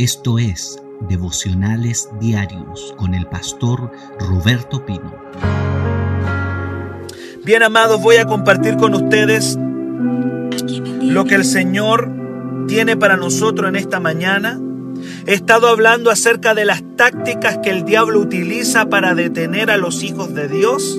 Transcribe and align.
Esto 0.00 0.38
es 0.38 0.82
Devocionales 1.10 2.08
Diarios 2.18 2.94
con 2.96 3.12
el 3.12 3.26
pastor 3.26 3.92
Roberto 4.18 4.86
Pino. 4.86 5.14
Bien 7.44 7.62
amados, 7.62 8.00
voy 8.00 8.16
a 8.16 8.24
compartir 8.24 8.78
con 8.78 8.94
ustedes 8.94 9.58
lo 11.02 11.26
que 11.26 11.34
el 11.34 11.44
Señor 11.44 12.10
tiene 12.66 12.96
para 12.96 13.18
nosotros 13.18 13.68
en 13.68 13.76
esta 13.76 14.00
mañana. 14.00 14.58
He 15.26 15.34
estado 15.34 15.68
hablando 15.68 16.10
acerca 16.10 16.54
de 16.54 16.64
las 16.64 16.82
tácticas 16.96 17.58
que 17.58 17.68
el 17.68 17.84
diablo 17.84 18.20
utiliza 18.20 18.88
para 18.88 19.14
detener 19.14 19.70
a 19.70 19.76
los 19.76 20.02
hijos 20.02 20.32
de 20.32 20.48
Dios. 20.48 20.98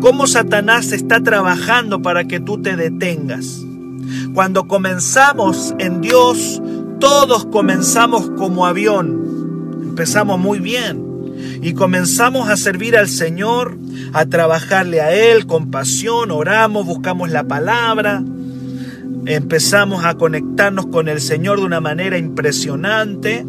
Cómo 0.00 0.26
Satanás 0.26 0.90
está 0.90 1.22
trabajando 1.22 2.02
para 2.02 2.24
que 2.24 2.40
tú 2.40 2.60
te 2.60 2.74
detengas. 2.74 3.64
Cuando 4.34 4.66
comenzamos 4.66 5.76
en 5.78 6.00
Dios, 6.00 6.60
todos 7.02 7.46
comenzamos 7.46 8.30
como 8.38 8.64
avión. 8.64 9.80
Empezamos 9.82 10.38
muy 10.38 10.60
bien 10.60 11.02
y 11.60 11.74
comenzamos 11.74 12.48
a 12.48 12.56
servir 12.56 12.96
al 12.96 13.08
Señor, 13.08 13.76
a 14.12 14.26
trabajarle 14.26 15.00
a 15.00 15.12
Él 15.12 15.48
con 15.48 15.72
pasión, 15.72 16.30
oramos, 16.30 16.86
buscamos 16.86 17.28
la 17.28 17.42
palabra, 17.42 18.22
empezamos 19.26 20.04
a 20.04 20.14
conectarnos 20.14 20.86
con 20.86 21.08
el 21.08 21.20
Señor 21.20 21.58
de 21.58 21.66
una 21.66 21.80
manera 21.80 22.18
impresionante, 22.18 23.44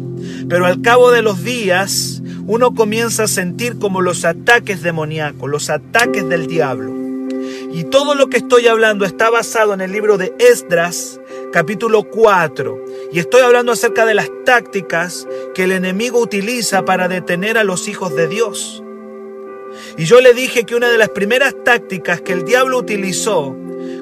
pero 0.48 0.66
al 0.66 0.82
cabo 0.82 1.12
de 1.12 1.22
los 1.22 1.44
días 1.44 2.24
uno 2.48 2.74
comienza 2.74 3.22
a 3.22 3.28
sentir 3.28 3.78
como 3.78 4.00
los 4.00 4.24
ataques 4.24 4.82
demoníacos, 4.82 5.48
los 5.48 5.70
ataques 5.70 6.28
del 6.28 6.48
diablo. 6.48 6.92
Y 7.72 7.84
todo 7.84 8.16
lo 8.16 8.28
que 8.28 8.38
estoy 8.38 8.66
hablando 8.66 9.04
está 9.04 9.30
basado 9.30 9.74
en 9.74 9.80
el 9.80 9.92
libro 9.92 10.18
de 10.18 10.34
Esdras, 10.40 11.20
capítulo 11.52 12.02
4. 12.10 12.83
Y 13.12 13.18
estoy 13.18 13.42
hablando 13.42 13.72
acerca 13.72 14.06
de 14.06 14.14
las 14.14 14.30
tácticas 14.44 15.26
que 15.54 15.64
el 15.64 15.72
enemigo 15.72 16.20
utiliza 16.20 16.84
para 16.84 17.08
detener 17.08 17.58
a 17.58 17.64
los 17.64 17.88
hijos 17.88 18.14
de 18.14 18.28
Dios. 18.28 18.82
Y 19.96 20.04
yo 20.04 20.20
le 20.20 20.34
dije 20.34 20.64
que 20.64 20.74
una 20.74 20.88
de 20.88 20.98
las 20.98 21.10
primeras 21.10 21.54
tácticas 21.64 22.20
que 22.20 22.32
el 22.32 22.44
diablo 22.44 22.78
utilizó 22.78 23.56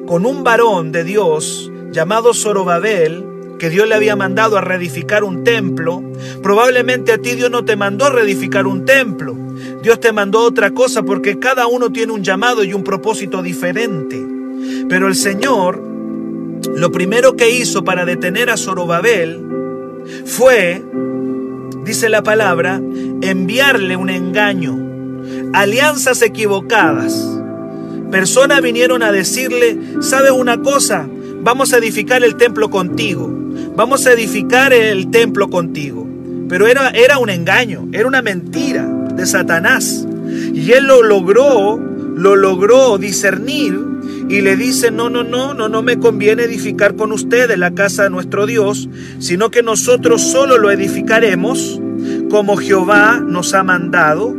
con 0.07 0.27
un 0.27 0.45
varón 0.45 0.93
de 0.93 1.05
Dios 1.05 1.71
llamado 1.91 2.35
Zorobabel, 2.35 3.27
que 3.59 3.71
Dios 3.71 3.89
le 3.89 3.95
había 3.95 4.17
mandado 4.17 4.57
a 4.57 4.61
reedificar 4.61 5.25
un 5.25 5.45
templo, 5.45 6.03
probablemente 6.43 7.13
a 7.13 7.19
ti 7.19 7.33
Dios 7.35 7.51
no 7.51 7.65
te 7.65 7.77
mandó 7.77 8.07
a 8.07 8.11
reedificar 8.11 8.67
un 8.67 8.85
templo. 8.85 9.37
Dios 9.83 10.01
te 10.01 10.13
mandó 10.13 10.41
otra 10.41 10.73
cosa 10.73 11.03
porque 11.03 11.39
cada 11.39 11.67
uno 11.67 11.93
tiene 11.93 12.13
un 12.13 12.25
llamado 12.25 12.65
y 12.65 12.75
un 12.75 12.83
propósito 12.83 13.43
diferente. 13.43 14.21
Pero 14.89 15.07
el 15.07 15.15
Señor 15.15 15.92
lo 16.77 16.93
primero 16.93 17.37
que 17.37 17.51
hizo 17.51 17.85
para 17.85 18.05
detener 18.05 18.51
a 18.51 18.57
Zorobabel 18.57 19.41
fue, 20.25 20.83
dice 21.85 22.09
la 22.09 22.23
palabra, 22.23 22.81
enviarle 23.23 23.97
un 23.97 24.11
engaño, 24.11 24.79
alianzas 25.53 26.23
equivocadas. 26.23 27.39
Personas 28.11 28.63
vinieron 28.63 29.03
a 29.03 29.13
decirle, 29.13 29.79
¿sabes 30.01 30.33
una 30.33 30.61
cosa? 30.61 31.09
Vamos 31.43 31.73
a 31.73 31.79
edificar 31.79 32.23
el 32.23 32.37
templo 32.37 32.71
contigo. 32.71 33.31
Vamos 33.75 34.07
a 34.07 34.13
edificar 34.13 34.73
el 34.73 35.11
templo 35.11 35.49
contigo. 35.49 36.07
Pero 36.49 36.67
era, 36.67 36.91
era 36.91 37.19
un 37.19 37.31
engaño, 37.31 37.89
era 37.93 38.07
una 38.07 38.23
mentira 38.23 38.85
de 38.85 39.27
Satanás. 39.27 40.07
Y 40.53 40.73
él 40.73 40.85
lo 40.85 41.03
logró, 41.03 41.79
lo 41.79 42.37
logró 42.37 42.99
discernir 42.99 43.93
y 44.29 44.41
le 44.41 44.57
dice, 44.57 44.91
no, 44.91 45.11
no, 45.11 45.23
no, 45.23 45.55
no, 45.55 45.69
no 45.69 45.83
me 45.83 45.99
conviene 45.99 46.45
edificar 46.45 46.95
con 46.95 47.13
ustedes 47.13 47.59
la 47.59 47.73
casa 47.73 48.05
de 48.05 48.11
nuestro 48.11 48.47
Dios, 48.47 48.89
sino 49.19 49.51
que 49.51 49.63
nosotros 49.63 50.23
solo 50.23 50.59
lo 50.59 50.71
edificaremos 50.71 51.81
como 52.31 52.57
Jehová 52.57 53.21
nos 53.25 53.55
ha 53.55 53.63
mandado, 53.63 54.35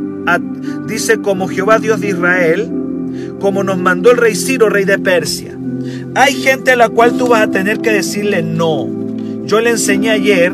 dice 0.88 1.20
como 1.20 1.48
Jehová 1.48 1.80
Dios 1.80 2.02
de 2.02 2.10
Israel, 2.10 2.72
como 3.40 3.64
nos 3.64 3.78
mandó 3.78 4.12
el 4.12 4.18
rey 4.18 4.36
Ciro, 4.36 4.70
rey 4.70 4.86
de 4.86 4.98
Persia. 4.98 5.58
Hay 6.16 6.34
gente 6.34 6.72
a 6.72 6.76
la 6.76 6.90
cual 6.90 7.18
tú 7.18 7.28
vas 7.28 7.44
a 7.44 7.52
tener 7.52 7.80
que 7.80 7.92
decirle 7.92 8.42
no. 8.42 8.88
Yo 9.46 9.60
le 9.60 9.72
enseñé 9.72 10.12
ayer 10.12 10.54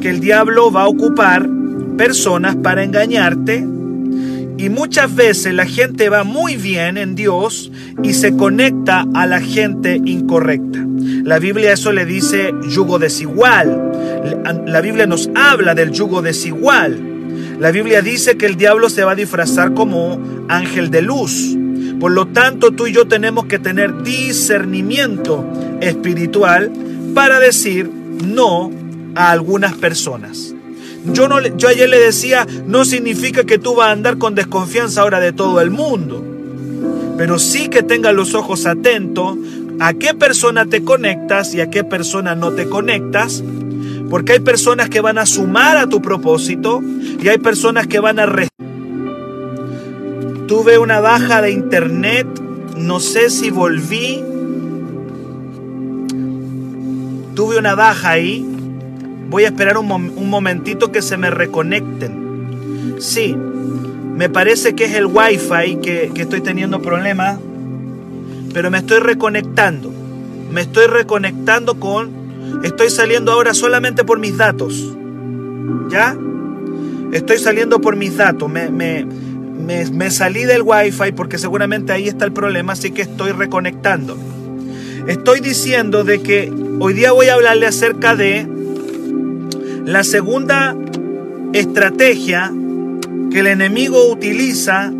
que 0.00 0.10
el 0.10 0.20
diablo 0.20 0.70
va 0.70 0.82
a 0.82 0.88
ocupar 0.88 1.48
personas 1.96 2.56
para 2.56 2.84
engañarte, 2.84 3.66
y 4.58 4.68
muchas 4.68 5.14
veces 5.14 5.54
la 5.54 5.66
gente 5.66 6.08
va 6.08 6.24
muy 6.24 6.56
bien 6.56 6.96
en 6.96 7.14
Dios 7.14 7.70
y 8.02 8.14
se 8.14 8.36
conecta 8.36 9.06
a 9.14 9.26
la 9.26 9.40
gente 9.40 10.00
incorrecta. 10.04 10.84
La 11.24 11.38
Biblia 11.38 11.72
eso 11.72 11.92
le 11.92 12.06
dice 12.06 12.52
yugo 12.68 12.98
desigual. 12.98 13.92
La 14.66 14.80
Biblia 14.80 15.06
nos 15.06 15.30
habla 15.34 15.74
del 15.74 15.92
yugo 15.92 16.22
desigual. 16.22 16.98
La 17.60 17.70
Biblia 17.70 18.02
dice 18.02 18.36
que 18.36 18.46
el 18.46 18.56
diablo 18.56 18.88
se 18.88 19.04
va 19.04 19.12
a 19.12 19.16
disfrazar 19.16 19.74
como 19.74 20.20
ángel 20.48 20.90
de 20.90 21.02
luz. 21.02 21.56
Por 22.00 22.12
lo 22.12 22.26
tanto, 22.26 22.72
tú 22.72 22.86
y 22.86 22.92
yo 22.92 23.06
tenemos 23.06 23.46
que 23.46 23.58
tener 23.58 24.02
discernimiento 24.02 25.44
espiritual 25.80 26.70
para 27.14 27.40
decir 27.40 27.90
no 28.24 28.70
a 29.14 29.30
algunas 29.30 29.74
personas. 29.74 30.55
Yo, 31.12 31.28
no, 31.28 31.36
ayer 31.36 31.88
le 31.88 31.98
decía, 32.00 32.46
no 32.66 32.84
significa 32.84 33.44
que 33.44 33.58
tú 33.58 33.74
vas 33.74 33.88
a 33.88 33.92
andar 33.92 34.18
con 34.18 34.34
desconfianza 34.34 35.02
ahora 35.02 35.20
de 35.20 35.32
todo 35.32 35.60
el 35.60 35.70
mundo, 35.70 36.24
pero 37.16 37.38
sí 37.38 37.68
que 37.68 37.82
tengas 37.82 38.14
los 38.14 38.34
ojos 38.34 38.66
atentos 38.66 39.36
a 39.78 39.94
qué 39.94 40.14
persona 40.14 40.66
te 40.66 40.82
conectas 40.82 41.54
y 41.54 41.60
a 41.60 41.70
qué 41.70 41.84
persona 41.84 42.34
no 42.34 42.52
te 42.52 42.68
conectas, 42.68 43.42
porque 44.10 44.32
hay 44.32 44.40
personas 44.40 44.88
que 44.88 45.00
van 45.00 45.18
a 45.18 45.26
sumar 45.26 45.76
a 45.76 45.88
tu 45.88 46.00
propósito 46.00 46.82
y 47.20 47.28
hay 47.28 47.38
personas 47.38 47.86
que 47.86 48.00
van 48.00 48.18
a. 48.18 48.26
Tuve 50.46 50.78
una 50.78 51.00
baja 51.00 51.42
de 51.42 51.50
internet, 51.50 52.26
no 52.76 53.00
sé 53.00 53.30
si 53.30 53.50
volví. 53.50 54.22
Tuve 57.34 57.58
una 57.58 57.74
baja 57.74 58.10
ahí, 58.10 58.46
Voy 59.28 59.44
a 59.44 59.48
esperar 59.48 59.76
un, 59.78 59.86
momentito 60.28 60.92
que 60.92 61.02
se 61.02 61.16
me 61.16 61.30
reconecten. 61.30 62.96
Sí, 62.98 63.34
me 63.34 64.28
parece 64.28 64.74
que 64.74 64.84
es 64.84 64.94
el 64.94 65.06
wifi 65.06 65.76
que, 65.82 66.10
que 66.14 66.22
estoy 66.22 66.40
teniendo 66.40 66.80
problemas, 66.80 67.38
pero 68.54 68.70
me 68.70 68.78
estoy 68.78 69.00
reconectando. 69.00 69.92
Me 70.50 70.62
estoy 70.62 70.86
reconectando 70.86 71.78
con... 71.78 72.26
Estoy 72.62 72.90
saliendo 72.90 73.32
ahora 73.32 73.52
solamente 73.52 74.04
por 74.04 74.18
mis 74.18 74.36
datos. 74.36 74.96
¿Ya? 75.90 76.16
Estoy 77.12 77.38
saliendo 77.38 77.80
por 77.80 77.96
mis 77.96 78.16
datos. 78.16 78.50
Me, 78.50 78.70
me, 78.70 79.04
me, 79.04 79.84
me, 79.90 80.10
salí 80.10 80.44
del 80.44 80.62
wifi 80.62 81.12
porque 81.12 81.38
seguramente 81.38 81.92
ahí 81.92 82.08
está 82.08 82.24
el 82.24 82.32
problema, 82.32 82.74
así 82.74 82.92
que 82.92 83.02
estoy 83.02 83.32
reconectando. 83.32 84.16
Estoy 85.06 85.40
diciendo 85.40 86.04
de 86.04 86.22
que 86.22 86.52
hoy 86.80 86.94
día 86.94 87.12
voy 87.12 87.28
a 87.28 87.34
hablarle 87.34 87.66
acerca 87.66 88.16
de 88.16 88.46
la 89.86 90.02
segunda 90.02 90.76
estrategia 91.52 92.52
que 93.30 93.38
el 93.38 93.46
enemigo 93.46 94.10
utiliza 94.10 94.92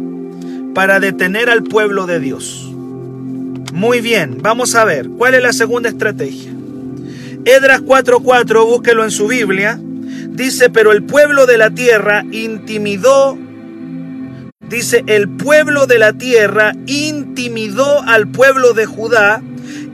para 0.76 1.00
detener 1.00 1.50
al 1.50 1.64
pueblo 1.64 2.06
de 2.06 2.20
Dios. 2.20 2.72
Muy 3.72 4.00
bien, 4.00 4.38
vamos 4.40 4.76
a 4.76 4.84
ver, 4.84 5.08
¿cuál 5.08 5.34
es 5.34 5.42
la 5.42 5.52
segunda 5.52 5.88
estrategia? 5.88 6.52
Edras 7.44 7.80
4:4, 7.80 8.64
búsquelo 8.64 9.02
en 9.02 9.10
su 9.10 9.26
Biblia, 9.26 9.80
dice, 10.30 10.70
pero 10.70 10.92
el 10.92 11.02
pueblo 11.02 11.46
de 11.46 11.58
la 11.58 11.70
tierra 11.70 12.24
intimidó, 12.30 13.36
dice, 14.68 15.02
el 15.08 15.28
pueblo 15.28 15.88
de 15.88 15.98
la 15.98 16.12
tierra 16.12 16.74
intimidó 16.86 18.02
al 18.02 18.28
pueblo 18.28 18.72
de 18.72 18.86
Judá 18.86 19.42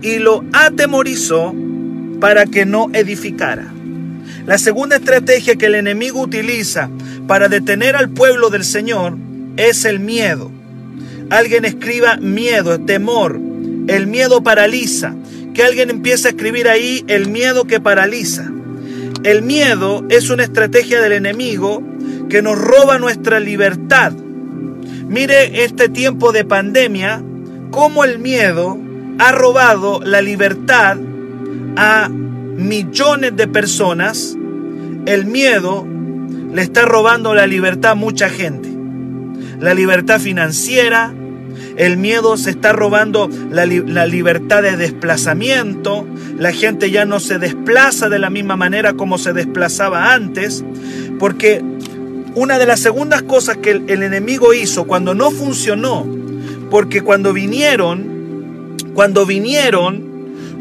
y 0.03 0.19
lo 0.19 0.45
atemorizó 0.53 1.55
para 2.21 2.45
que 2.45 2.67
no 2.67 2.91
edificara. 2.93 3.72
La 4.47 4.59
segunda 4.59 4.97
estrategia 4.97 5.57
que 5.57 5.67
el 5.67 5.77
enemigo 5.77 6.21
utiliza 6.21 6.91
para 7.27 7.49
detener 7.49 7.95
al 7.97 8.11
pueblo 8.11 8.51
del 8.51 8.65
Señor 8.65 9.17
es 9.57 9.85
el 9.85 10.01
miedo. 10.01 10.51
Alguien 11.31 11.65
escriba 11.65 12.17
miedo, 12.17 12.81
temor. 12.81 13.41
El 13.87 14.07
miedo 14.07 14.43
paraliza. 14.43 15.15
Que 15.55 15.63
alguien 15.63 15.91
empiece 15.91 16.29
a 16.29 16.31
escribir 16.31 16.69
ahí 16.69 17.05
el 17.09 17.29
miedo 17.29 17.67
que 17.67 17.81
paraliza. 17.81 18.51
El 19.23 19.43
miedo 19.43 20.05
es 20.09 20.31
una 20.31 20.43
estrategia 20.43 21.01
del 21.01 21.13
enemigo 21.13 21.83
que 22.29 22.43
nos 22.43 22.59
roba 22.59 22.99
nuestra 22.99 23.39
libertad. 23.39 24.13
Mire 25.09 25.65
este 25.65 25.89
tiempo 25.89 26.33
de 26.33 26.45
pandemia, 26.45 27.23
cómo 27.71 28.05
el 28.05 28.19
miedo 28.19 28.79
ha 29.19 29.31
robado 29.31 30.01
la 30.03 30.23
libertad 30.23 30.97
a 31.77 32.11
millones 32.57 33.37
de 33.37 33.49
personas, 33.49 34.37
el 35.07 35.27
miedo 35.27 35.87
le 36.53 36.63
está 36.63 36.85
robando 36.85 37.35
la 37.35 37.47
libertad 37.47 37.93
a 37.93 37.95
mucha 37.95 38.29
gente. 38.29 38.69
La 39.59 39.75
libertad 39.75 40.21
financiera, 40.21 41.15
El 41.77 41.97
miedo 41.97 42.37
se 42.37 42.51
está 42.51 42.73
robando 42.73 43.31
la, 43.51 43.65
la, 43.65 44.07
libertad 44.07 44.63
de 44.63 44.77
desplazamiento. 44.77 46.07
La 46.39 46.53
gente 46.53 46.91
ya 46.91 47.07
no 47.07 47.19
se 47.19 47.39
desplaza 47.39 48.11
de 48.11 48.19
la 48.19 48.29
misma 48.29 48.57
manera 48.57 48.93
como 48.93 49.17
se 49.17 49.33
desplazaba 49.33 50.13
antes. 50.13 50.63
Porque 51.19 51.63
una 52.35 52.59
de 52.59 52.67
las 52.67 52.81
segundas 52.81 53.23
cosas 53.23 53.57
que 53.57 53.71
el, 53.71 53.85
el 53.89 54.03
enemigo 54.03 54.53
hizo 54.53 54.85
cuando 54.85 55.15
no 55.15 55.31
funcionó, 55.31 56.07
porque 56.71 57.01
cuando 57.01 57.33
vinieron, 57.33 58.77
cuando 58.95 59.25
vinieron 59.25 60.05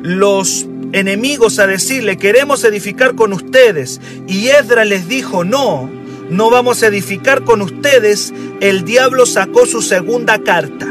los 0.03 0.67
enemigos 0.93 1.59
a 1.59 1.67
decirle, 1.67 2.17
queremos 2.17 2.63
edificar 2.63 3.15
con 3.15 3.33
ustedes, 3.33 4.01
y 4.27 4.47
Edra 4.47 4.85
les 4.85 5.07
dijo, 5.07 5.43
no, 5.43 5.89
no 6.29 6.49
vamos 6.49 6.81
a 6.81 6.88
edificar 6.88 7.43
con 7.43 7.61
ustedes, 7.61 8.33
el 8.61 8.85
diablo 8.85 9.25
sacó 9.25 9.65
su 9.65 9.81
segunda 9.81 10.39
carta. 10.39 10.88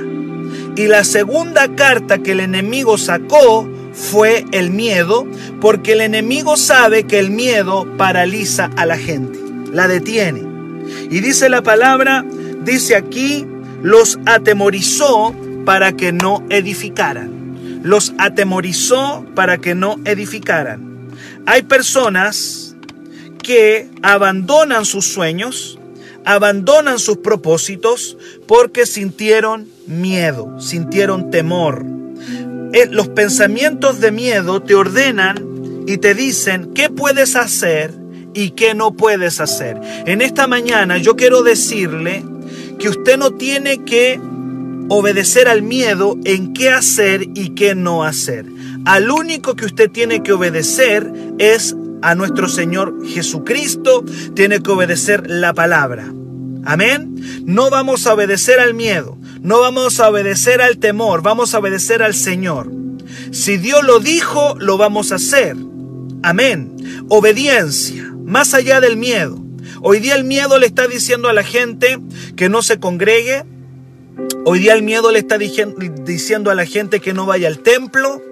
Y 0.76 0.87
la 0.87 1.05
segunda 1.05 1.75
carta 1.75 2.19
que 2.19 2.32
el 2.32 2.41
enemigo 2.41 2.97
sacó 2.97 3.69
fue 3.93 4.44
el 4.52 4.70
miedo, 4.70 5.26
porque 5.61 5.93
el 5.93 6.00
enemigo 6.00 6.56
sabe 6.56 7.05
que 7.05 7.19
el 7.19 7.31
miedo 7.31 7.87
paraliza 7.97 8.70
a 8.76 8.87
la 8.87 8.97
gente, 8.97 9.38
la 9.73 9.88
detiene. 9.88 10.43
Y 11.11 11.20
dice 11.20 11.49
la 11.49 11.62
palabra, 11.62 12.25
dice 12.62 12.97
aquí, 12.97 13.47
los 13.82 14.19
atemorizó 14.26 15.35
para 15.64 15.93
que 15.93 16.12
no 16.12 16.44
edificaran. 16.50 17.40
Los 17.82 18.12
atemorizó 18.19 19.25
para 19.35 19.59
que 19.59 19.75
no 19.75 19.99
edificaran. 20.05 21.09
Hay 21.47 21.62
personas 21.62 22.77
que 23.43 23.88
abandonan 24.03 24.85
sus 24.85 25.06
sueños, 25.06 25.79
abandonan 26.25 26.99
sus 26.99 27.19
propósitos 27.19 28.17
porque 28.47 28.87
sintieron 28.87 29.69
miedo, 29.87 30.61
sintieron 30.61 31.31
temor. 31.31 31.85
Eh, 32.73 32.87
los 32.91 33.09
pensamientos 33.09 34.00
de 34.00 34.12
miedo 34.12 34.62
te 34.62 34.75
ordenan 34.75 35.85
y 35.87 35.99
te 35.99 36.15
dicen 36.15 36.73
qué 36.75 36.88
puedes 36.88 37.35
hacer 37.35 37.93
y 38.35 38.50
qué 38.50 38.75
no 38.75 38.93
puedes 38.93 39.41
hacer. 39.41 39.81
En 40.06 40.23
esta 40.23 40.47
mañana 40.47 40.99
yo 40.99 41.17
quiero 41.17 41.43
decirle 41.43 42.25
que 42.79 42.88
usted 42.88 43.19
no 43.19 43.33
tiene 43.33 43.85
que 43.85 44.21
obedecer 44.91 45.47
al 45.47 45.63
miedo 45.63 46.19
en 46.25 46.53
qué 46.53 46.69
hacer 46.69 47.29
y 47.35 47.51
qué 47.51 47.77
no 47.77 48.03
hacer. 48.03 48.45
Al 48.85 49.11
único 49.11 49.55
que 49.55 49.65
usted 49.65 49.89
tiene 49.89 50.23
que 50.23 50.33
obedecer 50.33 51.11
es 51.39 51.77
a 52.03 52.17
nuestro 52.17 52.49
Señor 52.49 53.07
Jesucristo, 53.07 54.05
tiene 54.35 54.61
que 54.61 54.71
obedecer 54.71 55.31
la 55.31 55.55
palabra. 55.55 56.13
Amén. 56.65 57.15
No 57.47 57.71
vamos 57.71 58.07
a 58.07 58.15
obedecer 58.15 58.59
al 58.59 58.75
miedo, 58.75 59.17
no 59.41 59.61
vamos 59.61 60.01
a 60.01 60.09
obedecer 60.09 60.61
al 60.61 60.79
temor, 60.79 61.23
vamos 61.23 61.55
a 61.55 61.61
obedecer 61.61 62.03
al 62.03 62.15
Señor. 62.15 62.71
Si 63.31 63.59
Dios 63.59 63.85
lo 63.85 64.01
dijo, 64.01 64.57
lo 64.59 64.77
vamos 64.77 65.13
a 65.13 65.17
hacer. 65.17 65.57
Amén. 66.25 67.07
Obediencia, 67.09 68.13
más 68.25 68.55
allá 68.55 68.81
del 68.81 68.97
miedo. 68.97 69.39
Hoy 69.83 70.01
día 70.01 70.17
el 70.17 70.25
miedo 70.25 70.59
le 70.59 70.67
está 70.67 70.89
diciendo 70.89 71.29
a 71.29 71.33
la 71.33 71.45
gente 71.45 72.01
que 72.35 72.49
no 72.49 72.61
se 72.63 72.81
congregue. 72.81 73.45
Hoy 74.45 74.59
día 74.61 74.73
el 74.75 74.83
miedo 74.83 75.11
le 75.11 75.19
está 75.19 75.39
diciendo 75.39 76.51
a 76.51 76.55
la 76.55 76.67
gente 76.67 77.01
que 77.01 77.13
no 77.13 77.27
vaya 77.27 77.49
al 77.49 77.61
templo. 77.61 78.23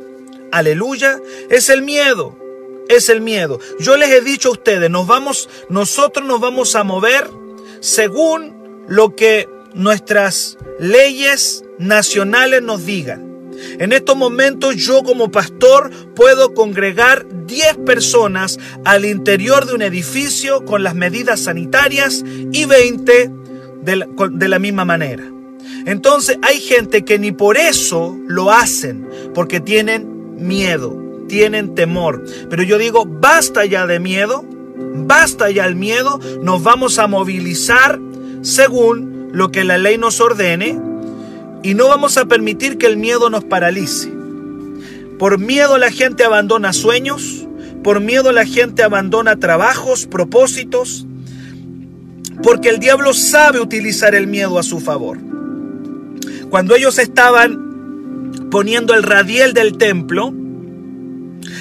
Aleluya. 0.51 1.21
Es 1.51 1.69
el 1.69 1.83
miedo 1.83 2.37
es 2.89 3.09
el 3.09 3.21
miedo. 3.21 3.61
Yo 3.79 3.97
les 3.97 4.11
he 4.11 4.21
dicho 4.21 4.49
a 4.49 4.53
ustedes, 4.53 4.91
nos 4.91 5.07
vamos, 5.07 5.49
nosotros 5.69 6.27
nos 6.27 6.41
vamos 6.41 6.75
a 6.75 6.85
mover 6.85 7.29
según 7.81 8.85
lo 8.89 9.15
que 9.15 9.49
nuestras 9.75 10.59
leyes 10.81 11.65
nacionales 11.79 12.63
nos 12.63 12.85
digan. 12.85 13.29
En 13.79 13.93
estos 13.93 14.17
momentos 14.17 14.77
yo 14.77 15.03
como 15.03 15.31
pastor 15.31 15.91
puedo 16.15 16.55
congregar 16.55 17.27
10 17.47 17.79
personas 17.79 18.59
al 18.85 19.05
interior 19.05 19.67
de 19.67 19.75
un 19.75 19.83
edificio 19.83 20.65
con 20.65 20.83
las 20.83 20.95
medidas 20.95 21.41
sanitarias 21.41 22.25
y 22.53 22.65
20 22.65 23.31
de 23.83 23.97
la, 23.97 24.09
de 24.31 24.49
la 24.49 24.59
misma 24.59 24.85
manera. 24.85 25.38
Entonces 25.87 26.39
hay 26.43 26.61
gente 26.61 27.05
que 27.05 27.19
ni 27.19 27.33
por 27.33 27.57
eso 27.57 28.17
lo 28.27 28.51
hacen, 28.51 29.09
porque 29.35 29.61
tienen 29.61 30.37
miedo 30.37 31.09
tienen 31.29 31.77
temor. 31.77 32.25
Pero 32.51 32.65
yo 32.65 32.79
digo, 32.79 33.05
basta 33.07 33.65
ya 33.65 33.87
de 33.87 34.01
miedo, 34.01 34.45
basta 35.07 35.49
ya 35.51 35.67
el 35.67 35.77
miedo, 35.77 36.19
nos 36.43 36.63
vamos 36.65 36.99
a 36.99 37.07
movilizar 37.07 38.01
según 38.43 39.29
lo 39.33 39.53
que 39.53 39.63
la 39.63 39.79
ley 39.79 39.99
nos 39.99 40.21
ordene 40.21 40.81
y 41.63 41.75
no 41.75 41.89
vamos 41.89 42.17
a 42.17 42.25
permitir 42.25 42.79
que 42.79 42.87
el 42.87 42.97
miedo 42.97 43.31
nos 43.31 43.45
paralice. 43.45 44.11
Por 45.19 45.39
miedo 45.39 45.79
la 45.79 45.93
gente 45.93 46.25
abandona 46.25 46.73
sueños, 46.73 47.47
por 47.85 48.01
miedo 48.01 48.33
la 48.33 48.47
gente 48.47 48.83
abandona 48.83 49.37
trabajos, 49.37 50.07
propósitos, 50.07 51.07
porque 52.43 52.69
el 52.69 52.79
diablo 52.79 53.13
sabe 53.15 53.61
utilizar 53.61 54.15
el 54.15 54.29
miedo 54.29 54.59
a 54.59 54.63
su 54.63 54.81
favor. 54.81 55.19
Cuando 56.51 56.75
ellos 56.75 56.99
estaban 56.99 58.49
poniendo 58.51 58.95
el 58.95 59.03
radiel 59.03 59.53
del 59.53 59.77
templo, 59.77 60.33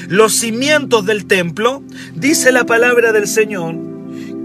los 0.07 0.33
cimientos 0.33 1.05
del 1.05 1.25
templo, 1.25 1.83
dice 2.15 2.51
la 2.51 2.65
palabra 2.65 3.11
del 3.11 3.27
Señor, 3.27 3.75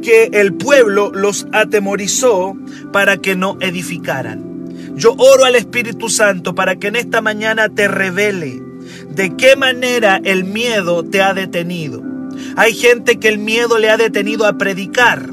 que 0.03 0.31
el 0.33 0.55
pueblo 0.55 1.13
los 1.13 1.47
atemorizó 1.53 2.57
para 2.93 3.17
que 3.17 3.37
no 3.37 3.57
edificaran. 3.61 4.53
Yo 4.97 5.15
oro 5.17 5.45
al 5.45 5.55
Espíritu 5.55 6.09
Santo 6.09 6.55
para 6.55 6.77
que 6.77 6.89
en 6.89 6.97
esta 6.97 7.21
mañana 7.21 7.69
te 7.69 7.89
revele 7.89 8.63
de 9.15 9.37
qué 9.37 9.57
manera 9.57 10.21
el 10.25 10.45
miedo 10.45 11.05
te 11.05 11.23
ha 11.23 11.33
detenido. 11.33 12.03
Hay 12.57 12.75
gente 12.75 13.19
que 13.19 13.29
el 13.29 13.39
miedo 13.39 13.79
le 13.79 13.91
ha 13.91 13.97
detenido 13.97 14.47
a 14.47 14.59
predicar. 14.59 15.31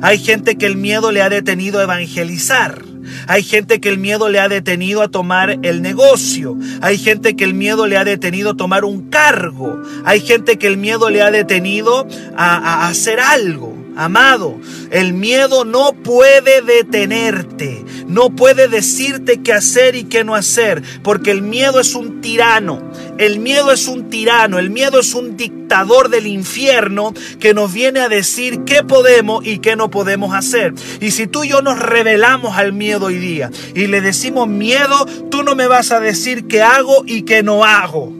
Hay 0.00 0.18
gente 0.18 0.56
que 0.56 0.66
el 0.66 0.76
miedo 0.76 1.12
le 1.12 1.22
ha 1.22 1.28
detenido 1.28 1.80
a 1.80 1.84
evangelizar. 1.84 2.82
Hay 3.26 3.42
gente 3.42 3.80
que 3.80 3.88
el 3.88 3.98
miedo 3.98 4.28
le 4.28 4.40
ha 4.40 4.48
detenido 4.48 5.02
a 5.02 5.08
tomar 5.08 5.58
el 5.62 5.82
negocio. 5.82 6.56
Hay 6.80 6.98
gente 6.98 7.36
que 7.36 7.44
el 7.44 7.54
miedo 7.54 7.86
le 7.86 7.96
ha 7.96 8.04
detenido 8.04 8.50
a 8.50 8.56
tomar 8.56 8.84
un 8.84 9.08
cargo. 9.10 9.82
Hay 10.04 10.20
gente 10.20 10.58
que 10.58 10.66
el 10.66 10.76
miedo 10.76 11.10
le 11.10 11.22
ha 11.22 11.30
detenido 11.30 12.06
a, 12.36 12.88
hacer 12.88 13.20
algo. 13.20 13.81
Amado, 13.96 14.58
el 14.90 15.12
miedo 15.12 15.64
no 15.64 15.92
puede 15.92 16.62
detenerte, 16.62 17.84
no 18.06 18.30
puede 18.30 18.68
decirte 18.68 19.42
qué 19.42 19.52
hacer 19.52 19.96
y 19.96 20.04
qué 20.04 20.24
no 20.24 20.34
hacer, 20.34 20.82
porque 21.02 21.30
el 21.30 21.42
miedo 21.42 21.78
es 21.78 21.94
un 21.94 22.22
tirano, 22.22 22.82
el 23.18 23.38
miedo 23.38 23.70
es 23.70 23.88
un 23.88 24.08
tirano, 24.08 24.58
el 24.58 24.70
miedo 24.70 25.00
es 25.00 25.14
un 25.14 25.36
dictador 25.36 26.08
del 26.08 26.26
infierno 26.26 27.12
que 27.38 27.52
nos 27.52 27.72
viene 27.72 28.00
a 28.00 28.08
decir 28.08 28.60
qué 28.64 28.82
podemos 28.82 29.46
y 29.46 29.58
qué 29.58 29.76
no 29.76 29.90
podemos 29.90 30.34
hacer. 30.34 30.72
Y 31.00 31.10
si 31.10 31.26
tú 31.26 31.44
y 31.44 31.50
yo 31.50 31.60
nos 31.60 31.78
revelamos 31.78 32.56
al 32.56 32.72
miedo 32.72 33.06
hoy 33.06 33.18
día 33.18 33.50
y 33.74 33.88
le 33.88 34.00
decimos 34.00 34.48
miedo, 34.48 35.06
tú 35.30 35.42
no 35.42 35.54
me 35.54 35.66
vas 35.66 35.92
a 35.92 36.00
decir 36.00 36.46
qué 36.46 36.62
hago 36.62 37.04
y 37.06 37.22
qué 37.22 37.42
no 37.42 37.64
hago. 37.64 38.12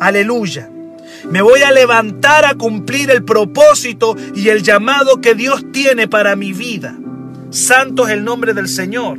Aleluya. 0.00 0.70
Me 1.30 1.42
voy 1.42 1.62
a 1.62 1.72
levantar 1.72 2.44
a 2.44 2.54
cumplir 2.54 3.10
el 3.10 3.24
propósito 3.24 4.16
y 4.34 4.48
el 4.48 4.62
llamado 4.62 5.20
que 5.20 5.34
Dios 5.34 5.64
tiene 5.72 6.08
para 6.08 6.36
mi 6.36 6.52
vida. 6.52 6.96
Santo 7.50 8.06
es 8.06 8.14
el 8.14 8.24
nombre 8.24 8.54
del 8.54 8.68
Señor. 8.68 9.18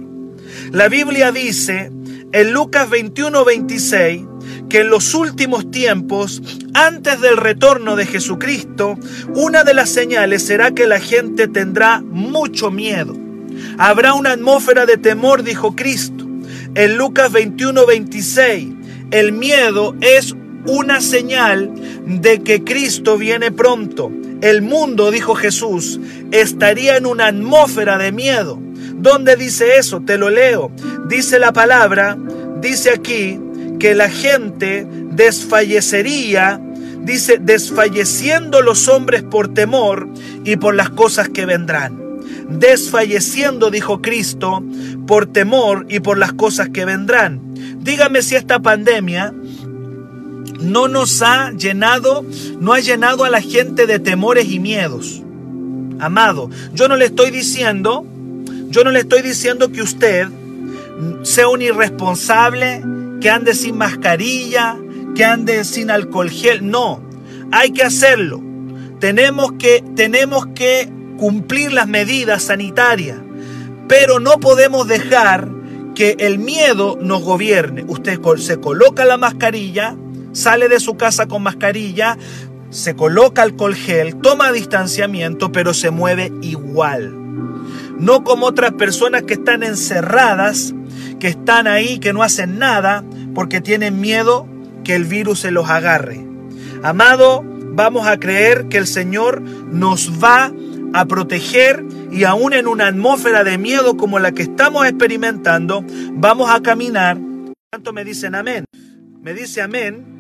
La 0.72 0.88
Biblia 0.88 1.32
dice 1.32 1.92
en 2.32 2.54
Lucas 2.54 2.90
21, 2.90 3.44
26 3.44 4.22
que 4.70 4.82
en 4.82 4.90
los 4.90 5.14
últimos 5.14 5.72
tiempos, 5.72 6.42
antes 6.74 7.20
del 7.22 7.38
retorno 7.38 7.96
de 7.96 8.06
Jesucristo, 8.06 8.98
una 9.34 9.64
de 9.64 9.74
las 9.74 9.90
señales 9.90 10.44
será 10.44 10.72
que 10.72 10.88
la 10.88 11.00
gente 11.00 11.48
tendrá 11.48 12.02
mucho 12.02 12.70
miedo. 12.70 13.16
Habrá 13.78 14.14
una 14.14 14.32
atmósfera 14.32 14.86
de 14.86 14.98
temor, 14.98 15.44
dijo 15.44 15.76
Cristo. 15.76 16.26
En 16.76 16.98
Lucas 16.98 17.32
21, 17.32 17.86
26, 17.86 18.68
el 19.12 19.32
miedo 19.32 19.96
es 20.02 20.36
una 20.66 21.02
señal 21.02 21.72
de 22.06 22.42
que 22.42 22.64
Cristo 22.64 23.18
viene 23.18 23.52
pronto. 23.52 24.12
El 24.42 24.62
mundo, 24.62 25.12
dijo 25.12 25.36
Jesús, 25.36 26.00
estaría 26.32 26.98
en 26.98 27.06
una 27.06 27.28
atmósfera 27.28 27.98
de 27.98 28.12
miedo. 28.12 28.60
¿Dónde 28.96 29.36
dice 29.36 29.78
eso? 29.78 30.02
Te 30.02 30.18
lo 30.18 30.30
leo. 30.30 30.72
Dice 31.08 31.40
la 31.40 31.54
palabra, 31.54 32.18
dice 32.62 32.92
aquí 32.92 33.40
que 33.80 33.96
la 33.96 34.10
gente 34.10 34.86
desfallecería, 35.12 36.60
dice, 37.02 37.40
desfalleciendo 37.42 38.62
los 38.62 38.88
hombres 38.88 39.24
por 39.24 39.54
temor 39.54 40.08
y 40.44 40.58
por 40.58 40.76
las 40.76 40.90
cosas 40.90 41.30
que 41.30 41.46
vendrán. 41.46 41.98
Desfalleciendo, 42.50 43.70
dijo 43.72 44.02
Cristo, 44.02 44.64
por 45.08 45.28
temor 45.28 45.86
y 45.90 46.00
por 46.00 46.18
las 46.18 46.34
cosas 46.34 46.70
que 46.70 46.86
vendrán. 46.86 47.42
Dígame 47.80 48.22
si 48.22 48.36
esta 48.36 48.60
pandemia 48.60 49.34
no 50.60 50.88
nos 50.88 51.22
ha 51.22 51.52
llenado, 51.52 52.26
no 52.60 52.74
ha 52.74 52.80
llenado 52.80 53.24
a 53.24 53.30
la 53.30 53.42
gente 53.42 53.88
de 53.88 54.00
temores 54.00 54.50
y 54.50 54.60
miedos. 54.60 55.22
Amado, 56.00 56.50
yo 56.74 56.88
no 56.88 56.96
le 56.96 57.06
estoy 57.06 57.32
diciendo, 57.32 58.06
yo 58.70 58.84
no 58.84 58.92
le 58.92 59.00
estoy 59.00 59.22
diciendo 59.22 59.72
que 59.72 59.82
usted 59.82 60.28
sea 61.24 61.48
un 61.48 61.62
irresponsable, 61.62 62.84
que 63.22 63.30
ande 63.30 63.54
sin 63.54 63.78
mascarilla, 63.78 64.78
que 65.16 65.26
ande 65.26 65.64
sin 65.64 65.92
alcohol 65.92 66.30
gel. 66.30 66.70
No, 66.70 67.02
hay 67.52 67.72
que 67.72 67.84
hacerlo. 67.84 68.42
Tenemos 69.00 69.54
que, 69.54 69.84
tenemos 69.96 70.48
que 70.48 70.90
cumplir 71.18 71.74
las 71.74 71.88
medidas 71.88 72.44
sanitarias, 72.44 73.18
pero 73.88 74.20
no 74.20 74.40
podemos 74.40 74.88
dejar 74.88 75.50
que 75.96 76.16
el 76.20 76.40
miedo 76.40 76.98
nos 77.02 77.24
gobierne. 77.24 77.84
Usted 77.88 78.20
se 78.38 78.60
coloca 78.60 79.04
la 79.06 79.18
mascarilla, 79.18 79.96
sale 80.32 80.70
de 80.70 80.80
su 80.80 80.96
casa 80.96 81.28
con 81.28 81.44
mascarilla, 81.44 82.18
se 82.70 82.96
coloca 82.96 83.42
alcohol 83.42 83.76
gel, 83.76 84.16
toma 84.18 84.52
distanciamiento, 84.52 85.52
pero 85.52 85.74
se 85.74 85.90
mueve 85.92 86.32
igual. 86.42 87.14
No 87.98 88.24
como 88.24 88.48
otras 88.48 88.74
personas 88.74 89.24
que 89.24 89.34
están 89.34 89.64
encerradas, 89.64 90.74
que 91.20 91.28
están 91.28 91.68
ahí, 91.68 92.00
que 92.00 92.14
no 92.14 92.24
hacen 92.24 92.60
nada, 92.60 93.04
porque 93.34 93.62
tienen 93.62 94.00
miedo 94.00 94.48
que 94.84 94.96
el 94.96 95.06
virus 95.06 95.40
se 95.40 95.52
los 95.52 95.70
agarre. 95.70 96.26
Amado, 96.84 97.44
vamos 97.74 98.08
a 98.08 98.20
creer 98.20 98.68
que 98.70 98.78
el 98.78 98.88
Señor 98.88 99.42
nos 99.42 100.24
va 100.24 100.52
a 100.94 101.06
proteger 101.06 101.84
y 102.12 102.24
aún 102.24 102.54
en 102.54 102.68
una 102.68 102.88
atmósfera 102.88 103.44
de 103.44 103.58
miedo 103.58 103.98
como 103.98 104.20
la 104.20 104.32
que 104.32 104.44
estamos 104.44 104.88
experimentando, 104.88 105.84
vamos 106.14 106.50
a 106.50 106.62
caminar. 106.62 107.18
¿Cuánto 107.72 107.94
me 107.94 108.04
dicen 108.04 108.34
amén? 108.34 108.66
Me 109.22 109.34
dice 109.34 109.62
amén. 109.62 110.19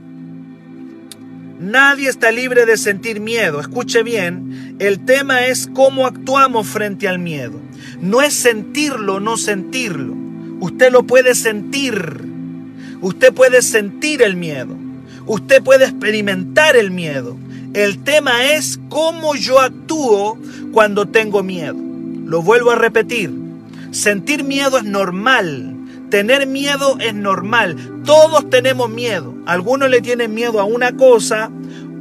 Nadie 1.60 2.08
está 2.08 2.32
libre 2.32 2.66
de 2.66 2.78
sentir 2.78 3.20
miedo. 3.20 3.60
Escuche 3.60 4.01
bien, 4.01 4.78
el 4.80 5.04
tema 5.04 5.46
es 5.48 5.70
cómo 5.74 6.08
actuamos 6.08 6.66
frente 6.68 7.06
al 7.06 7.20
miedo. 7.20 7.60
No 8.00 8.22
es 8.22 8.34
sentirlo, 8.34 9.20
no 9.20 9.36
sentirlo. 9.36 10.16
Usted 10.62 10.89
lo 10.89 11.04
puede 11.04 11.36
sentir. 11.36 12.24
Usted 13.01 13.34
puede 13.34 13.62
sentir 13.62 14.22
el 14.22 14.38
miedo. 14.38 14.78
Usted 15.25 15.62
puede 15.62 15.84
experimentar 15.84 16.78
el 16.78 16.92
miedo. 16.92 17.36
El 17.74 18.06
tema 18.06 18.46
es 18.54 18.80
cómo 18.88 19.36
yo 19.36 19.60
actúo 19.60 20.38
cuando 20.72 21.08
tengo 21.08 21.44
miedo. 21.44 21.75
Lo 22.25 22.42
vuelvo 22.42 22.72
a 22.72 22.75
repetir. 22.75 23.34
Sentir 23.92 24.46
miedo 24.46 24.78
es 24.78 24.86
normal. 24.86 25.75
Tener 26.10 26.48
miedo 26.48 26.98
es 27.00 27.13
normal. 27.13 28.01
Todos 28.04 28.50
tenemos 28.50 28.89
miedo. 28.89 29.36
Algunos 29.46 29.89
le 29.89 30.01
tienen 30.01 30.34
miedo 30.34 30.60
a 30.60 30.63
una 30.63 30.96
cosa, 30.96 31.51